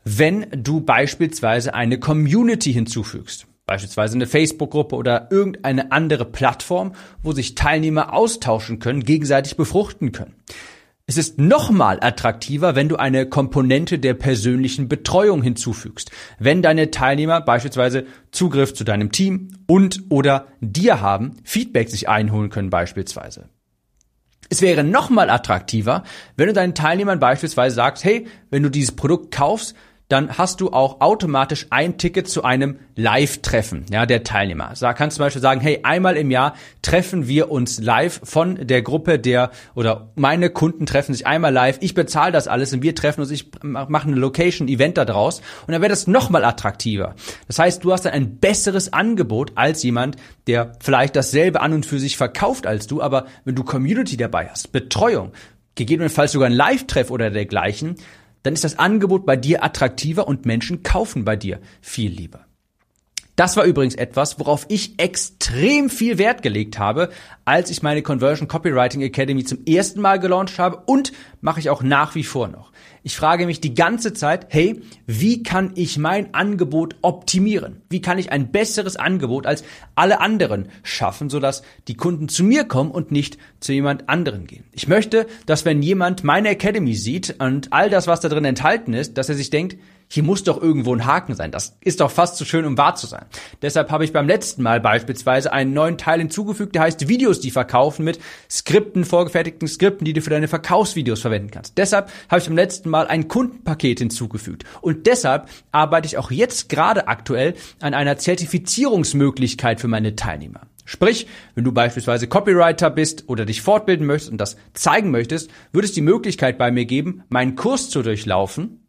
wenn 0.04 0.46
du 0.52 0.82
beispielsweise 0.82 1.74
eine 1.74 2.00
Community 2.00 2.72
hinzufügst. 2.72 3.48
Beispielsweise 3.66 4.16
eine 4.16 4.28
Facebook-Gruppe 4.28 4.96
oder 4.96 5.28
irgendeine 5.30 5.92
andere 5.92 6.26
Plattform, 6.26 6.94
wo 7.22 7.34
sich 7.34 7.56
Teilnehmer 7.56 8.14
austauschen 8.14 8.80
können, 8.80 9.04
gegenseitig 9.04 9.58
befruchten 9.58 10.14
können. 10.14 10.36
Es 11.10 11.16
ist 11.16 11.40
nochmal 11.40 12.00
attraktiver, 12.02 12.76
wenn 12.76 12.90
du 12.90 12.98
eine 12.98 13.30
Komponente 13.30 13.98
der 13.98 14.14
persönlichen 14.14 14.90
Betreuung 14.90 15.42
hinzufügst. 15.42 16.12
Wenn 16.38 16.62
deine 16.62 16.92
Teilnehmer 16.92 17.40
beispielsweise 17.40 18.06
Zugriff 18.32 18.74
zu 18.74 18.84
deinem 18.84 19.14
Team 19.14 19.52
und 19.68 20.04
oder 20.10 20.48
dir 20.60 21.00
haben, 21.00 21.38
Feedback 21.46 21.90
sich 21.90 22.10
einholen 22.10 22.50
können 22.50 22.70
beispielsweise. 22.70 23.48
Es 24.50 24.62
wäre 24.62 24.84
nochmal 24.84 25.30
attraktiver, 25.30 26.04
wenn 26.36 26.48
du 26.48 26.54
deinen 26.54 26.76
Teilnehmern 26.76 27.22
beispielsweise 27.22 27.76
sagst, 27.76 28.04
hey, 28.04 28.28
wenn 28.50 28.64
du 28.64 28.70
dieses 28.70 28.94
Produkt 28.94 29.34
kaufst, 29.34 29.76
dann 30.10 30.38
hast 30.38 30.62
du 30.62 30.72
auch 30.72 31.02
automatisch 31.02 31.68
ein 31.70 31.98
Ticket 31.98 32.30
zu 32.30 32.44
einem 32.44 32.80
Live-Treffen, 32.96 33.86
ja, 33.92 34.06
der 34.06 34.24
Teilnehmer. 34.24 34.74
Da 34.80 34.94
kannst 34.94 35.16
du 35.16 35.20
zum 35.20 35.26
Beispiel 35.26 35.42
sagen, 35.42 35.60
hey, 35.60 35.82
einmal 35.84 36.16
im 36.16 36.32
Jahr 36.32 36.56
treffen 36.82 37.28
wir 37.28 37.52
uns 37.52 37.82
live 37.82 38.22
von 38.24 38.56
der 38.68 38.82
Gruppe 38.82 39.20
der, 39.20 39.52
oder 39.76 40.12
meine 40.16 40.50
Kunden 40.50 40.86
treffen 40.86 41.14
sich 41.14 41.28
einmal 41.28 41.52
live, 41.52 41.78
ich 41.82 41.94
bezahle 41.94 42.32
das 42.32 42.48
alles 42.48 42.72
und 42.74 42.84
wir 42.84 42.96
treffen 42.96 43.22
uns, 43.22 43.32
ich 43.32 43.52
mache 43.62 44.08
eine 44.08 44.16
Location-Event 44.16 44.98
daraus 44.98 45.42
und 45.68 45.74
dann 45.74 45.82
wäre 45.82 45.90
das 45.90 46.08
nochmal 46.08 46.46
attraktiver. 46.46 47.16
Das 47.48 47.60
heißt, 47.60 47.84
du 47.84 47.92
hast 47.92 48.06
dann 48.06 48.14
ein 48.14 48.38
besseres 48.38 48.94
Angebot 48.94 49.52
als 49.56 49.84
jemand, 49.84 50.16
der 50.48 50.72
vielleicht 50.80 51.18
dasselbe 51.18 51.60
an 51.60 51.74
und 51.74 51.86
für 51.86 52.00
sich 52.00 52.16
verkauft 52.16 52.66
als 52.66 52.88
du, 52.88 53.02
aber 53.02 53.26
wenn 53.44 53.56
du 53.56 53.66
Community 53.66 54.16
dabei 54.16 54.48
hast, 54.48 54.72
Betreuung, 54.72 55.34
gegebenenfalls 55.76 56.32
sogar 56.32 56.50
ein 56.50 56.56
Live-Treff 56.56 57.12
oder 57.12 57.30
dergleichen, 57.30 57.96
dann 58.48 58.54
ist 58.54 58.64
das 58.64 58.80
Angebot 58.80 59.26
bei 59.26 59.36
dir 59.36 59.62
attraktiver 59.62 60.26
und 60.26 60.46
Menschen 60.46 60.82
kaufen 60.82 61.26
bei 61.26 61.36
dir 61.36 61.60
viel 61.82 62.10
lieber. 62.10 62.47
Das 63.38 63.56
war 63.56 63.66
übrigens 63.66 63.94
etwas, 63.94 64.40
worauf 64.40 64.66
ich 64.68 65.00
extrem 65.00 65.92
viel 65.92 66.18
Wert 66.18 66.42
gelegt 66.42 66.80
habe, 66.80 67.10
als 67.46 67.70
ich 67.70 67.84
meine 67.84 68.02
Conversion 68.02 68.48
Copywriting 68.48 69.02
Academy 69.02 69.44
zum 69.44 69.60
ersten 69.64 70.02
Mal 70.02 70.20
gelauncht 70.20 70.58
habe 70.58 70.82
und 70.88 71.14
mache 71.40 71.60
ich 71.60 71.70
auch 71.70 71.84
nach 71.84 72.16
wie 72.16 72.24
vor 72.24 72.48
noch. 72.48 72.72
Ich 73.04 73.16
frage 73.16 73.46
mich 73.46 73.62
die 73.62 73.76
ganze 73.76 74.14
Zeit, 74.14 74.48
hey, 74.50 74.82
wie 75.06 75.44
kann 75.44 75.74
ich 75.76 76.00
mein 76.00 76.34
Angebot 76.34 76.96
optimieren? 77.04 77.84
Wie 77.92 78.02
kann 78.02 78.18
ich 78.18 78.32
ein 78.32 78.52
besseres 78.52 78.96
Angebot 78.96 79.46
als 79.46 79.64
alle 79.94 80.20
anderen 80.20 80.70
schaffen, 80.82 81.30
sodass 81.30 81.62
die 81.88 81.96
Kunden 81.96 82.30
zu 82.30 82.44
mir 82.44 82.64
kommen 82.64 82.90
und 82.90 83.12
nicht 83.12 83.38
zu 83.60 83.72
jemand 83.72 84.10
anderen 84.10 84.48
gehen? 84.48 84.64
Ich 84.72 84.88
möchte, 84.88 85.28
dass 85.46 85.64
wenn 85.64 85.84
jemand 85.84 86.24
meine 86.24 86.50
Academy 86.50 86.96
sieht 86.96 87.36
und 87.38 87.72
all 87.72 87.92
das, 87.92 88.08
was 88.08 88.20
da 88.20 88.30
drin 88.30 88.46
enthalten 88.46 88.96
ist, 88.96 89.16
dass 89.20 89.30
er 89.30 89.36
sich 89.36 89.52
denkt, 89.52 89.78
hier 90.10 90.24
muss 90.24 90.44
doch 90.44 90.62
irgendwo 90.62 90.94
ein 90.94 91.06
Haken 91.06 91.36
sein. 91.36 91.52
Das 91.52 91.78
ist 91.82 92.00
doch 92.00 92.12
fast 92.12 92.38
zu 92.38 92.46
schön, 92.46 92.66
um 92.66 92.78
wahr 92.78 92.96
zu 92.96 93.08
sein. 93.08 93.26
Deshalb 93.62 93.92
habe 93.92 94.06
ich 94.06 94.14
beim 94.14 94.28
letzten 94.28 94.64
Mal 94.64 94.80
beispielsweise 94.80 95.52
einen 95.52 95.74
neuen 95.74 95.98
Teil 95.98 96.20
hinzugefügt, 96.20 96.76
der 96.76 96.84
heißt 96.84 97.10
Videos, 97.10 97.42
die 97.42 97.52
verkaufen 97.52 98.06
mit 98.06 98.20
Skripten, 98.50 99.04
vorgefertigten 99.04 99.68
Skripten, 99.68 100.06
die 100.06 100.14
du 100.14 100.22
für 100.22 100.30
deine 100.30 100.48
Verkaufsvideos 100.48 101.20
verwenden 101.20 101.52
kannst. 101.52 101.78
Deshalb 101.78 102.10
habe 102.30 102.40
ich 102.40 102.48
beim 102.48 102.56
letzten 102.56 102.90
Mal 102.90 103.08
ein 103.08 103.28
Kundenpaket 103.28 104.00
hinzugefügt. 104.00 104.64
Und 104.82 105.08
deshalb 105.08 105.50
arbeite 105.72 106.08
ich 106.08 106.18
auch 106.18 106.32
jetzt 106.32 106.70
gerade 106.70 107.08
aktuell 107.08 107.56
an 107.82 107.94
einer 107.94 108.18
Zertifizierungsmöglichkeit 108.18 109.82
für 109.82 109.90
meine 109.90 110.16
Teilnehmer. 110.16 110.62
Sprich, 110.86 111.28
wenn 111.54 111.66
du 111.66 111.74
beispielsweise 111.74 112.28
Copywriter 112.28 112.90
bist 112.90 113.26
oder 113.28 113.46
dich 113.46 113.62
fortbilden 113.62 114.08
möchtest 114.08 114.32
und 114.32 114.38
das 114.38 114.56
zeigen 114.74 115.12
möchtest, 115.12 115.52
würde 115.74 115.86
es 115.86 115.94
die 115.94 116.02
Möglichkeit 116.02 116.58
bei 116.58 116.72
mir 116.72 116.86
geben, 116.86 117.24
meinen 117.28 117.58
Kurs 117.58 117.90
zu 117.90 118.02
durchlaufen 118.04 118.87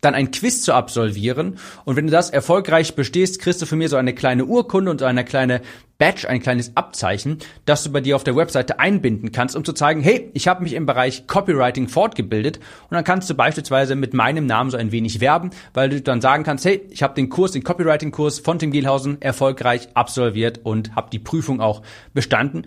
dann 0.00 0.14
ein 0.14 0.30
Quiz 0.30 0.62
zu 0.62 0.72
absolvieren. 0.72 1.58
Und 1.84 1.96
wenn 1.96 2.06
du 2.06 2.12
das 2.12 2.30
erfolgreich 2.30 2.94
bestehst, 2.94 3.40
kriegst 3.40 3.60
du 3.62 3.66
von 3.66 3.78
mir 3.78 3.88
so 3.88 3.96
eine 3.96 4.14
kleine 4.14 4.44
Urkunde 4.44 4.90
und 4.90 5.00
so 5.00 5.06
eine 5.06 5.24
kleine 5.24 5.60
Badge, 5.98 6.26
ein 6.28 6.40
kleines 6.40 6.76
Abzeichen, 6.76 7.38
das 7.66 7.84
du 7.84 7.92
bei 7.92 8.00
dir 8.00 8.16
auf 8.16 8.24
der 8.24 8.34
Webseite 8.34 8.80
einbinden 8.80 9.32
kannst, 9.32 9.54
um 9.54 9.64
zu 9.64 9.74
zeigen, 9.74 10.00
hey, 10.00 10.30
ich 10.32 10.48
habe 10.48 10.62
mich 10.62 10.72
im 10.72 10.86
Bereich 10.86 11.26
Copywriting 11.26 11.88
fortgebildet. 11.88 12.56
Und 12.56 12.94
dann 12.94 13.04
kannst 13.04 13.28
du 13.28 13.34
beispielsweise 13.34 13.94
mit 13.96 14.14
meinem 14.14 14.46
Namen 14.46 14.70
so 14.70 14.78
ein 14.78 14.92
wenig 14.92 15.20
werben, 15.20 15.50
weil 15.74 15.90
du 15.90 16.00
dann 16.00 16.22
sagen 16.22 16.42
kannst, 16.42 16.64
hey, 16.64 16.80
ich 16.88 17.02
habe 17.02 17.14
den 17.14 17.28
Kurs, 17.28 17.52
den 17.52 17.64
Copywriting-Kurs 17.64 18.38
von 18.38 18.58
Tim 18.58 18.70
Gielhausen 18.70 19.20
erfolgreich 19.20 19.88
absolviert 19.92 20.60
und 20.64 20.96
habe 20.96 21.10
die 21.10 21.18
Prüfung 21.18 21.60
auch 21.60 21.82
bestanden 22.14 22.66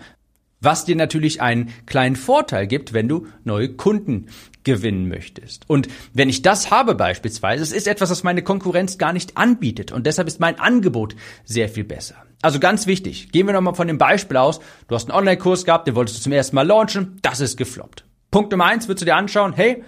was 0.64 0.86
dir 0.86 0.96
natürlich 0.96 1.42
einen 1.42 1.74
kleinen 1.86 2.16
Vorteil 2.16 2.68
gibt, 2.68 2.94
wenn 2.94 3.08
du 3.08 3.28
neue 3.44 3.70
Kunden 3.70 4.28
gewinnen 4.64 5.08
möchtest. 5.10 5.70
Und 5.70 5.88
wenn 6.14 6.30
ich 6.30 6.42
das 6.42 6.72
habe 6.72 6.96
beispielsweise, 6.96 7.64
es 7.64 7.72
ist 7.72 7.88
etwas, 7.88 8.10
was 8.10 8.24
meine 8.24 8.42
Konkurrenz 8.42 8.98
gar 8.98 9.14
nicht 9.14 9.38
anbietet 9.38 9.92
und 9.92 10.08
deshalb 10.08 10.28
ist 10.28 10.40
mein 10.40 10.60
Angebot 10.60 11.16
sehr 11.44 11.70
viel 11.70 11.84
besser. 11.84 12.16
Also 12.42 12.60
ganz 12.60 12.88
wichtig, 12.88 13.32
gehen 13.32 13.48
wir 13.48 13.54
nochmal 13.54 13.76
von 13.76 13.88
dem 13.88 13.98
Beispiel 13.98 14.38
aus, 14.38 14.60
du 14.88 14.96
hast 14.96 15.10
einen 15.10 15.18
Online-Kurs 15.18 15.66
gehabt, 15.66 15.88
den 15.88 15.96
wolltest 15.96 16.20
du 16.20 16.24
zum 16.24 16.32
ersten 16.32 16.56
Mal 16.56 16.68
launchen, 16.68 17.20
das 17.22 17.40
ist 17.40 17.58
gefloppt. 17.58 18.06
Punkt 18.32 18.52
Nummer 18.52 18.66
eins, 18.66 18.88
würdest 18.88 19.02
du 19.02 19.06
dir 19.06 19.16
anschauen, 19.16 19.54
hey, 19.54 19.84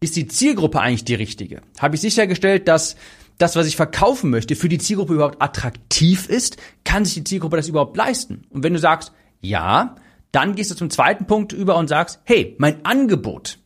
ist 0.00 0.16
die 0.16 0.26
Zielgruppe 0.26 0.80
eigentlich 0.80 1.04
die 1.04 1.14
richtige? 1.14 1.62
Habe 1.78 1.94
ich 1.96 2.00
sichergestellt, 2.00 2.68
dass 2.68 2.96
das, 3.38 3.56
was 3.56 3.66
ich 3.66 3.76
verkaufen 3.76 4.30
möchte, 4.30 4.56
für 4.56 4.68
die 4.68 4.78
Zielgruppe 4.78 5.14
überhaupt 5.14 5.42
attraktiv 5.42 6.28
ist? 6.28 6.56
Kann 6.84 7.04
sich 7.04 7.14
die 7.14 7.24
Zielgruppe 7.24 7.56
das 7.56 7.68
überhaupt 7.68 7.96
leisten? 7.96 8.46
Und 8.50 8.62
wenn 8.62 8.72
du 8.72 8.78
sagst, 8.78 9.12
ja, 9.40 9.96
dann 10.34 10.54
gehst 10.54 10.70
du 10.70 10.74
zum 10.74 10.90
zweiten 10.90 11.26
Punkt 11.26 11.52
über 11.52 11.76
und 11.76 11.88
sagst, 11.88 12.20
hey, 12.24 12.56
mein 12.58 12.84
Angebot, 12.84 13.58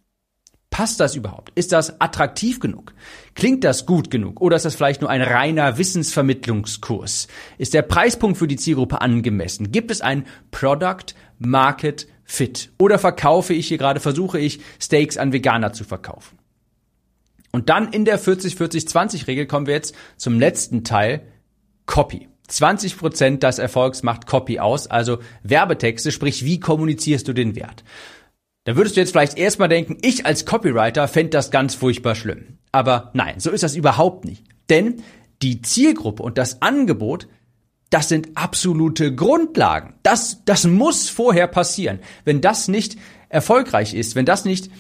passt 0.70 1.00
das 1.00 1.16
überhaupt? 1.16 1.50
Ist 1.54 1.72
das 1.72 2.00
attraktiv 2.00 2.60
genug? 2.60 2.94
Klingt 3.34 3.64
das 3.64 3.87
gut 3.87 4.10
genug? 4.10 4.40
Oder 4.40 4.56
ist 4.56 4.64
das 4.64 4.75
vielleicht 4.75 5.00
nur 5.00 5.10
ein 5.10 5.22
reiner 5.22 5.78
Wissensvermittlungskurs? 5.78 7.28
Ist 7.56 7.75
der 7.75 7.82
Preispunkt 7.82 8.38
für 8.38 8.46
die 8.46 8.56
Zielgruppe 8.56 9.00
angemessen? 9.00 9.72
Gibt 9.72 9.90
es 9.90 10.00
ein 10.00 10.26
Product 10.50 11.14
Market 11.38 12.06
Fit? 12.25 12.70
Oder 12.78 12.98
verkaufe 12.98 13.54
ich 13.54 13.68
hier 13.68 13.78
gerade, 13.78 14.00
versuche 14.00 14.38
ich 14.38 14.60
Steaks 14.80 15.16
an 15.16 15.32
Veganer 15.32 15.72
zu 15.72 15.84
verkaufen? 15.84 16.38
Und 17.50 17.70
dann 17.70 17.92
in 17.92 18.04
der 18.04 18.20
40-40-20-Regel 18.20 19.46
kommen 19.46 19.66
wir 19.66 19.75
jetzt 19.75 19.94
zum 20.18 20.38
letzten 20.38 20.84
Teil, 20.84 21.22
Copy. 21.87 22.28
20% 22.48 23.38
des 23.38 23.58
Erfolgs 23.58 24.02
macht 24.02 24.26
Copy 24.26 24.58
aus, 24.58 24.86
also 24.86 25.18
Werbetexte, 25.42 26.12
sprich, 26.12 26.44
wie 26.44 26.60
kommunizierst 26.60 27.28
du 27.28 27.32
den 27.32 27.54
Wert? 27.56 27.84
Da 28.64 28.76
würdest 28.76 28.96
du 28.96 29.00
jetzt 29.00 29.12
vielleicht 29.12 29.38
erstmal 29.38 29.68
denken, 29.68 29.96
ich 30.02 30.26
als 30.26 30.44
Copywriter 30.44 31.08
fände 31.08 31.30
das 31.30 31.50
ganz 31.50 31.74
furchtbar 31.74 32.14
schlimm. 32.14 32.58
Aber 32.72 33.10
nein, 33.14 33.40
so 33.40 33.50
ist 33.50 33.62
das 33.62 33.76
überhaupt 33.76 34.24
nicht. 34.24 34.44
Denn 34.68 35.02
die 35.40 35.62
Zielgruppe 35.62 36.22
und 36.22 36.36
das 36.36 36.60
Angebot, 36.60 37.28
das 37.90 38.08
sind 38.08 38.36
absolute 38.36 39.14
Grundlagen. 39.14 39.94
Das, 40.02 40.44
das 40.44 40.64
muss 40.64 41.08
vorher 41.08 41.46
passieren. 41.46 42.00
Wenn 42.24 42.40
das 42.40 42.68
nicht 42.68 42.98
erfolgreich 43.28 43.94
ist, 43.94 44.14
wenn 44.14 44.26
das 44.26 44.44
nicht 44.44 44.70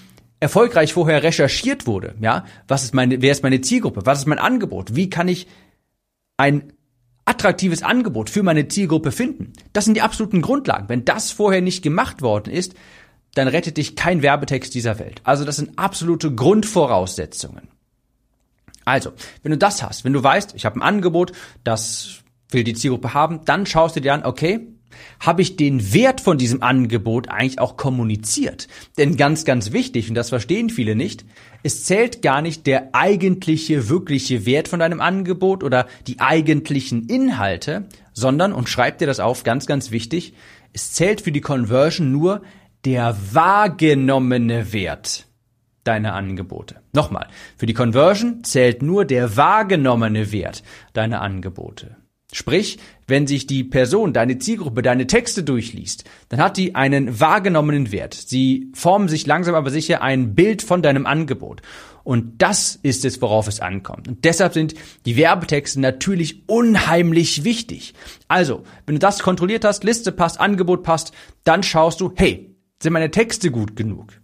erfolgreich 0.40 0.92
vorher 0.92 1.22
recherchiert 1.22 1.86
wurde, 1.86 2.14
ja, 2.20 2.44
was 2.66 2.84
ist 2.84 2.94
meine, 2.94 3.22
wer 3.22 3.32
ist 3.32 3.42
meine 3.42 3.60
Zielgruppe, 3.60 4.02
was 4.04 4.20
ist 4.20 4.26
mein 4.26 4.38
Angebot, 4.38 4.94
wie 4.94 5.10
kann 5.10 5.28
ich 5.28 5.46
ein 6.36 6.72
attraktives 7.28 7.82
Angebot 7.82 8.30
für 8.30 8.42
meine 8.42 8.68
Zielgruppe 8.68 9.12
finden. 9.12 9.52
Das 9.72 9.84
sind 9.84 9.94
die 9.94 10.02
absoluten 10.02 10.40
Grundlagen. 10.40 10.88
Wenn 10.88 11.04
das 11.04 11.30
vorher 11.30 11.60
nicht 11.60 11.82
gemacht 11.82 12.22
worden 12.22 12.52
ist, 12.52 12.74
dann 13.34 13.48
rettet 13.48 13.76
dich 13.76 13.96
kein 13.96 14.22
Werbetext 14.22 14.74
dieser 14.74 14.98
Welt. 14.98 15.20
Also 15.24 15.44
das 15.44 15.56
sind 15.56 15.78
absolute 15.78 16.34
Grundvoraussetzungen. 16.34 17.68
Also, 18.84 19.12
wenn 19.42 19.52
du 19.52 19.58
das 19.58 19.82
hast, 19.82 20.04
wenn 20.04 20.14
du 20.14 20.22
weißt, 20.22 20.54
ich 20.54 20.64
habe 20.64 20.76
ein 20.76 20.82
Angebot, 20.82 21.32
das 21.62 22.20
will 22.50 22.64
die 22.64 22.72
Zielgruppe 22.72 23.12
haben, 23.12 23.44
dann 23.44 23.66
schaust 23.66 23.96
du 23.96 24.00
dir 24.00 24.14
an, 24.14 24.24
okay, 24.24 24.66
Habe 25.20 25.42
ich 25.42 25.56
den 25.56 25.92
Wert 25.92 26.20
von 26.20 26.38
diesem 26.38 26.62
Angebot 26.62 27.28
eigentlich 27.28 27.58
auch 27.58 27.76
kommuniziert? 27.76 28.68
Denn 28.96 29.16
ganz, 29.16 29.44
ganz 29.44 29.72
wichtig, 29.72 30.08
und 30.08 30.14
das 30.14 30.30
verstehen 30.30 30.70
viele 30.70 30.94
nicht, 30.94 31.24
es 31.62 31.84
zählt 31.84 32.22
gar 32.22 32.42
nicht 32.42 32.66
der 32.66 32.94
eigentliche, 32.94 33.88
wirkliche 33.88 34.46
Wert 34.46 34.68
von 34.68 34.80
deinem 34.80 35.00
Angebot 35.00 35.64
oder 35.64 35.86
die 36.06 36.20
eigentlichen 36.20 37.08
Inhalte, 37.08 37.88
sondern, 38.12 38.52
und 38.52 38.68
schreib 38.68 38.98
dir 38.98 39.06
das 39.06 39.20
auf, 39.20 39.44
ganz, 39.44 39.66
ganz 39.66 39.90
wichtig, 39.90 40.34
es 40.72 40.92
zählt 40.92 41.20
für 41.20 41.32
die 41.32 41.40
Conversion 41.40 42.12
nur 42.12 42.42
der 42.84 43.16
wahrgenommene 43.32 44.72
Wert 44.72 45.26
deiner 45.84 46.14
Angebote. 46.14 46.76
Nochmal, 46.92 47.28
für 47.56 47.66
die 47.66 47.74
Conversion 47.74 48.44
zählt 48.44 48.82
nur 48.82 49.04
der 49.04 49.36
wahrgenommene 49.36 50.32
Wert 50.32 50.62
deiner 50.92 51.22
Angebote. 51.22 51.96
Sprich, 52.32 52.78
wenn 53.08 53.26
sich 53.26 53.46
die 53.46 53.64
Person, 53.64 54.12
deine 54.12 54.38
Zielgruppe, 54.38 54.82
deine 54.82 55.06
Texte 55.06 55.42
durchliest, 55.42 56.04
dann 56.28 56.40
hat 56.40 56.56
die 56.56 56.74
einen 56.74 57.18
wahrgenommenen 57.18 57.90
Wert. 57.90 58.14
Sie 58.14 58.70
formen 58.74 59.08
sich 59.08 59.26
langsam 59.26 59.54
aber 59.54 59.70
sicher 59.70 60.02
ein 60.02 60.34
Bild 60.34 60.62
von 60.62 60.82
deinem 60.82 61.06
Angebot. 61.06 61.62
Und 62.04 62.40
das 62.40 62.78
ist 62.82 63.04
es, 63.04 63.20
worauf 63.20 63.48
es 63.48 63.60
ankommt. 63.60 64.08
Und 64.08 64.24
deshalb 64.24 64.54
sind 64.54 64.74
die 65.04 65.16
Werbetexte 65.16 65.80
natürlich 65.80 66.48
unheimlich 66.48 67.44
wichtig. 67.44 67.94
Also, 68.28 68.62
wenn 68.86 68.94
du 68.94 68.98
das 68.98 69.18
kontrolliert 69.20 69.64
hast, 69.64 69.84
Liste 69.84 70.12
passt, 70.12 70.40
Angebot 70.40 70.82
passt, 70.82 71.12
dann 71.44 71.62
schaust 71.62 72.00
du, 72.00 72.12
hey, 72.16 72.54
sind 72.82 72.92
meine 72.92 73.10
Texte 73.10 73.50
gut 73.50 73.74
genug? 73.74 74.17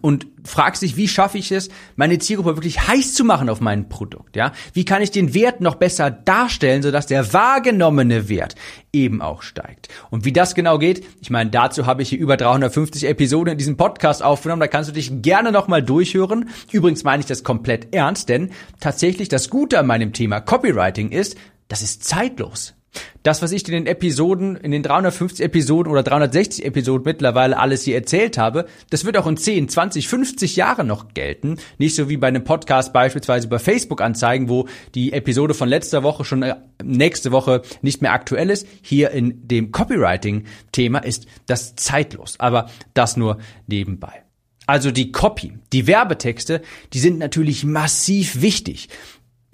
Und 0.00 0.26
fragst 0.44 0.82
dich, 0.82 0.96
wie 0.96 1.08
schaffe 1.08 1.38
ich 1.38 1.52
es, 1.52 1.68
meine 1.96 2.18
Zielgruppe 2.18 2.56
wirklich 2.56 2.86
heiß 2.86 3.14
zu 3.14 3.24
machen 3.24 3.48
auf 3.48 3.60
mein 3.60 3.88
Produkt, 3.88 4.36
ja? 4.36 4.52
Wie 4.72 4.84
kann 4.84 5.02
ich 5.02 5.10
den 5.10 5.34
Wert 5.34 5.60
noch 5.60 5.76
besser 5.76 6.10
darstellen, 6.10 6.82
sodass 6.82 7.06
der 7.06 7.32
wahrgenommene 7.32 8.28
Wert 8.28 8.54
eben 8.92 9.22
auch 9.22 9.42
steigt? 9.42 9.88
Und 10.10 10.24
wie 10.24 10.32
das 10.32 10.54
genau 10.54 10.78
geht, 10.78 11.04
ich 11.20 11.30
meine, 11.30 11.50
dazu 11.50 11.86
habe 11.86 12.02
ich 12.02 12.10
hier 12.10 12.18
über 12.18 12.36
350 12.36 13.04
Episoden 13.04 13.52
in 13.52 13.58
diesem 13.58 13.76
Podcast 13.76 14.22
aufgenommen, 14.22 14.60
da 14.60 14.68
kannst 14.68 14.90
du 14.90 14.94
dich 14.94 15.22
gerne 15.22 15.52
nochmal 15.52 15.82
durchhören. 15.82 16.48
Übrigens 16.70 17.04
meine 17.04 17.20
ich 17.20 17.26
das 17.26 17.44
komplett 17.44 17.94
ernst, 17.94 18.28
denn 18.28 18.50
tatsächlich 18.80 19.28
das 19.28 19.50
Gute 19.50 19.78
an 19.78 19.86
meinem 19.86 20.12
Thema 20.12 20.40
Copywriting 20.40 21.10
ist, 21.10 21.36
das 21.68 21.82
ist 21.82 22.04
zeitlos. 22.04 22.74
Das, 23.22 23.42
was 23.42 23.52
ich 23.52 23.66
in 23.68 23.72
den 23.72 23.86
Episoden, 23.86 24.56
in 24.56 24.70
den 24.70 24.82
350 24.82 25.44
Episoden 25.44 25.90
oder 25.90 26.02
360 26.02 26.64
Episoden 26.64 27.04
mittlerweile 27.04 27.58
alles 27.58 27.82
hier 27.82 27.94
erzählt 27.94 28.38
habe, 28.38 28.66
das 28.90 29.04
wird 29.04 29.16
auch 29.16 29.26
in 29.26 29.36
10, 29.36 29.68
20, 29.68 30.08
50 30.08 30.56
Jahren 30.56 30.86
noch 30.86 31.14
gelten. 31.14 31.58
Nicht 31.78 31.94
so 31.94 32.08
wie 32.08 32.16
bei 32.16 32.28
einem 32.28 32.44
Podcast 32.44 32.92
beispielsweise 32.92 33.46
über 33.46 33.58
Facebook 33.58 34.00
anzeigen, 34.00 34.48
wo 34.48 34.68
die 34.94 35.12
Episode 35.12 35.54
von 35.54 35.68
letzter 35.68 36.02
Woche 36.02 36.24
schon 36.24 36.42
äh, 36.42 36.56
nächste 36.82 37.32
Woche 37.32 37.62
nicht 37.82 38.02
mehr 38.02 38.12
aktuell 38.12 38.50
ist. 38.50 38.66
Hier 38.82 39.10
in 39.10 39.46
dem 39.48 39.72
Copywriting-Thema 39.72 40.98
ist 40.98 41.26
das 41.46 41.76
zeitlos. 41.76 42.38
Aber 42.38 42.68
das 42.92 43.16
nur 43.16 43.38
nebenbei. 43.66 44.24
Also 44.66 44.90
die 44.90 45.12
Copy, 45.12 45.52
die 45.72 45.86
Werbetexte, 45.86 46.62
die 46.92 46.98
sind 46.98 47.18
natürlich 47.18 47.64
massiv 47.64 48.40
wichtig 48.40 48.88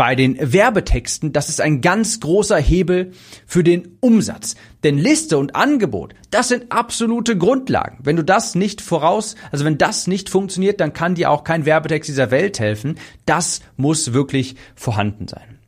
bei 0.01 0.15
den 0.15 0.39
Werbetexten, 0.41 1.35
das 1.35 1.51
ist 1.51 1.61
ein 1.61 1.83
ganz 1.83 2.21
großer 2.21 2.57
Hebel 2.57 3.13
für 3.45 3.63
den 3.63 3.99
Umsatz. 4.01 4.55
Denn 4.83 4.97
Liste 4.97 5.37
und 5.37 5.55
Angebot, 5.55 6.15
das 6.31 6.49
sind 6.49 6.73
absolute 6.73 7.37
Grundlagen. 7.37 7.99
Wenn 8.03 8.17
du 8.17 8.25
das 8.25 8.55
nicht 8.55 8.81
voraus, 8.81 9.35
also 9.53 9.67
wenn 9.67 9.77
das 9.77 10.07
nicht 10.07 10.31
funktioniert, 10.31 10.81
dann 10.81 10.95
kann 10.95 11.17
dir 11.17 11.31
auch 11.31 11.45
kein 11.45 11.67
Werbetext 11.67 12.09
dieser 12.09 12.31
Welt 12.31 12.59
helfen. 12.59 12.99
Das 13.27 13.61
muss 13.77 14.15
wirklich 14.15 14.57
vorhanden 14.75 15.29
sein. 15.29 15.59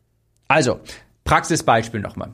Also, 0.49 0.81
Praxisbeispiel 1.25 2.01
nochmal. 2.01 2.33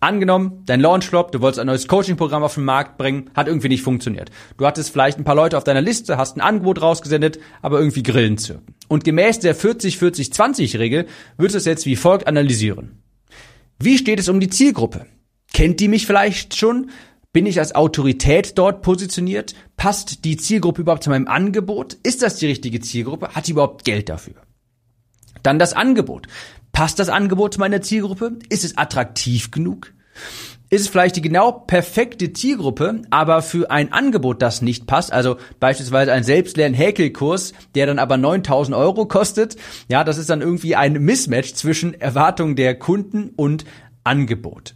Angenommen, 0.00 0.62
dein 0.64 0.80
Launchflop, 0.80 1.32
du 1.32 1.40
wolltest 1.40 1.58
ein 1.58 1.66
neues 1.66 1.88
Coaching-Programm 1.88 2.44
auf 2.44 2.54
den 2.54 2.64
Markt 2.64 2.98
bringen, 2.98 3.30
hat 3.34 3.48
irgendwie 3.48 3.68
nicht 3.68 3.82
funktioniert. 3.82 4.30
Du 4.56 4.64
hattest 4.64 4.90
vielleicht 4.90 5.18
ein 5.18 5.24
paar 5.24 5.34
Leute 5.34 5.58
auf 5.58 5.64
deiner 5.64 5.80
Liste, 5.80 6.16
hast 6.16 6.36
ein 6.36 6.40
Angebot 6.40 6.80
rausgesendet, 6.80 7.40
aber 7.62 7.80
irgendwie 7.80 8.04
Grillen 8.04 8.38
zirpen. 8.38 8.74
Und 8.86 9.02
gemäß 9.02 9.40
der 9.40 9.56
40-40-20-Regel 9.56 11.06
würdest 11.36 11.54
du 11.54 11.58
es 11.58 11.64
jetzt 11.64 11.86
wie 11.86 11.96
folgt 11.96 12.28
analysieren. 12.28 13.02
Wie 13.80 13.98
steht 13.98 14.20
es 14.20 14.28
um 14.28 14.38
die 14.38 14.50
Zielgruppe? 14.50 15.06
Kennt 15.52 15.80
die 15.80 15.88
mich 15.88 16.06
vielleicht 16.06 16.54
schon? 16.56 16.90
Bin 17.32 17.46
ich 17.46 17.58
als 17.58 17.74
Autorität 17.74 18.56
dort 18.56 18.82
positioniert? 18.82 19.54
Passt 19.76 20.24
die 20.24 20.36
Zielgruppe 20.36 20.82
überhaupt 20.82 21.02
zu 21.04 21.10
meinem 21.10 21.26
Angebot? 21.26 21.96
Ist 22.02 22.22
das 22.22 22.36
die 22.36 22.46
richtige 22.46 22.80
Zielgruppe? 22.80 23.34
Hat 23.34 23.48
die 23.48 23.52
überhaupt 23.52 23.84
Geld 23.84 24.08
dafür? 24.08 24.34
Dann 25.42 25.58
das 25.58 25.72
Angebot. 25.72 26.26
Passt 26.72 26.98
das 26.98 27.08
Angebot 27.08 27.54
zu 27.54 27.60
meiner 27.60 27.82
Zielgruppe? 27.82 28.38
Ist 28.48 28.64
es 28.64 28.76
attraktiv 28.76 29.50
genug? 29.50 29.92
Ist 30.70 30.82
es 30.82 30.88
vielleicht 30.88 31.16
die 31.16 31.22
genau 31.22 31.50
perfekte 31.50 32.34
Zielgruppe, 32.34 33.00
aber 33.08 33.40
für 33.40 33.70
ein 33.70 33.90
Angebot, 33.90 34.42
das 34.42 34.60
nicht 34.60 34.86
passt, 34.86 35.12
also 35.12 35.38
beispielsweise 35.60 36.12
ein 36.12 36.24
Selbstlern-Häkelkurs, 36.24 37.54
der 37.74 37.86
dann 37.86 37.98
aber 37.98 38.18
9000 38.18 38.76
Euro 38.76 39.06
kostet, 39.06 39.56
ja, 39.88 40.04
das 40.04 40.18
ist 40.18 40.28
dann 40.28 40.42
irgendwie 40.42 40.76
ein 40.76 40.92
Mismatch 40.92 41.54
zwischen 41.54 41.98
Erwartungen 41.98 42.54
der 42.54 42.78
Kunden 42.78 43.30
und 43.34 43.64
Angebot. 44.04 44.74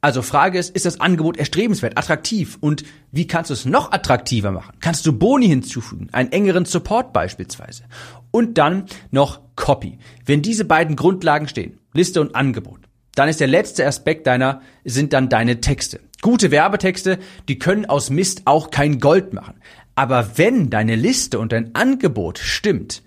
Also 0.00 0.22
Frage 0.22 0.58
ist, 0.58 0.74
ist 0.74 0.86
das 0.86 1.00
Angebot 1.00 1.36
erstrebenswert, 1.36 1.98
attraktiv 1.98 2.56
und 2.60 2.84
wie 3.10 3.26
kannst 3.26 3.50
du 3.50 3.54
es 3.54 3.66
noch 3.66 3.92
attraktiver 3.92 4.52
machen? 4.52 4.76
Kannst 4.80 5.04
du 5.04 5.12
Boni 5.12 5.48
hinzufügen, 5.48 6.08
einen 6.12 6.32
engeren 6.32 6.64
Support 6.64 7.12
beispielsweise? 7.12 7.82
Und 8.30 8.58
dann 8.58 8.86
noch 9.10 9.40
Copy. 9.58 9.98
Wenn 10.24 10.40
diese 10.40 10.64
beiden 10.64 10.96
Grundlagen 10.96 11.48
stehen, 11.48 11.78
Liste 11.92 12.22
und 12.22 12.34
Angebot, 12.34 12.80
dann 13.14 13.28
ist 13.28 13.40
der 13.40 13.48
letzte 13.48 13.86
Aspekt 13.86 14.26
deiner, 14.26 14.62
sind 14.84 15.12
dann 15.12 15.28
deine 15.28 15.60
Texte. 15.60 16.00
Gute 16.22 16.50
Werbetexte, 16.50 17.18
die 17.48 17.58
können 17.58 17.84
aus 17.84 18.08
Mist 18.08 18.46
auch 18.46 18.70
kein 18.70 19.00
Gold 19.00 19.34
machen. 19.34 19.60
Aber 19.96 20.38
wenn 20.38 20.70
deine 20.70 20.94
Liste 20.94 21.40
und 21.40 21.52
dein 21.52 21.74
Angebot 21.74 22.38
stimmt, 22.38 23.02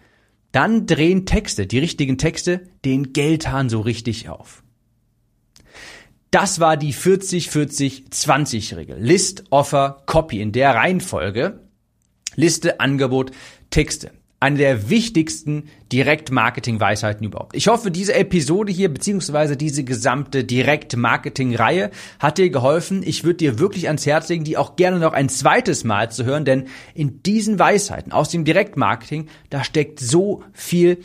dann 0.51 0.85
drehen 0.85 1.25
Texte, 1.25 1.65
die 1.65 1.79
richtigen 1.79 2.17
Texte, 2.17 2.67
den 2.83 3.13
Geldhahn 3.13 3.69
so 3.69 3.79
richtig 3.79 4.27
auf. 4.27 4.61
Das 6.31 6.59
war 6.59 6.75
die 6.75 6.93
40-40-20-Regel. 6.93 8.99
List, 8.99 9.45
Offer, 9.49 10.03
Copy 10.05 10.41
in 10.41 10.51
der 10.51 10.75
Reihenfolge. 10.75 11.61
Liste, 12.35 12.81
Angebot, 12.81 13.31
Texte 13.69 14.11
eine 14.41 14.57
der 14.57 14.89
wichtigsten 14.89 15.69
Direktmarketing-Weisheiten 15.91 17.23
überhaupt. 17.23 17.55
Ich 17.55 17.67
hoffe, 17.67 17.91
diese 17.91 18.15
Episode 18.15 18.71
hier, 18.71 18.91
beziehungsweise 18.91 19.55
diese 19.55 19.83
gesamte 19.83 20.43
Direktmarketing-Reihe 20.43 21.91
hat 22.19 22.39
dir 22.39 22.49
geholfen. 22.49 23.03
Ich 23.05 23.23
würde 23.23 23.37
dir 23.37 23.59
wirklich 23.59 23.87
ans 23.87 24.07
Herz 24.07 24.29
legen, 24.29 24.43
die 24.43 24.57
auch 24.57 24.75
gerne 24.75 24.97
noch 24.97 25.13
ein 25.13 25.29
zweites 25.29 25.83
Mal 25.83 26.11
zu 26.11 26.25
hören, 26.25 26.43
denn 26.43 26.65
in 26.95 27.21
diesen 27.21 27.59
Weisheiten 27.59 28.11
aus 28.11 28.29
dem 28.29 28.43
Direktmarketing, 28.43 29.27
da 29.51 29.63
steckt 29.63 29.99
so 29.99 30.43
viel 30.53 30.97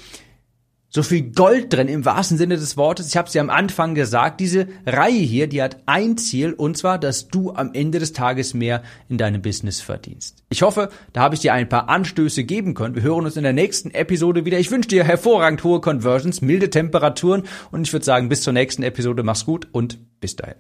so 0.97 1.03
viel 1.03 1.31
Gold 1.31 1.71
drin 1.75 1.89
im 1.89 2.07
wahrsten 2.07 2.39
Sinne 2.39 2.57
des 2.57 2.79
Wortes. 2.79 3.09
Ich 3.09 3.19
habe 3.19 3.29
es 3.29 3.35
ja 3.35 3.43
am 3.43 3.51
Anfang 3.51 3.95
gesagt, 3.95 4.41
diese 4.41 4.67
Reihe 4.87 5.13
hier, 5.13 5.47
die 5.47 5.63
hat 5.63 5.83
ein 5.85 6.17
Ziel 6.17 6.55
und 6.55 6.79
zwar, 6.79 6.99
dass 6.99 7.29
du 7.29 7.53
am 7.53 7.75
Ende 7.75 7.99
des 7.99 8.15
Tages 8.15 8.55
mehr 8.55 8.83
in 9.11 9.19
deinem 9.19 9.43
Business 9.43 9.83
verdienst. 9.83 10.43
Ich 10.49 10.63
hoffe, 10.63 10.89
da 11.13 11.21
habe 11.21 11.35
ich 11.35 11.43
dir 11.43 11.53
ein 11.53 11.69
paar 11.69 11.91
Anstöße 11.91 12.45
geben 12.45 12.73
können. 12.73 12.95
Wir 12.95 13.03
hören 13.03 13.27
uns 13.27 13.37
in 13.37 13.43
der 13.43 13.53
nächsten 13.53 13.91
Episode 13.91 14.47
wieder. 14.47 14.59
Ich 14.59 14.71
wünsche 14.71 14.89
dir 14.89 15.05
hervorragend 15.05 15.63
hohe 15.65 15.83
Conversions, 15.83 16.41
milde 16.41 16.71
Temperaturen 16.71 17.43
und 17.71 17.87
ich 17.87 17.93
würde 17.93 18.07
sagen, 18.07 18.31
bis 18.31 18.41
zur 18.41 18.55
nächsten 18.55 18.83
Episode. 18.83 19.23
Mach's 19.23 19.45
gut 19.45 19.69
und 19.73 19.99
bis 20.21 20.35
dahin. 20.37 20.57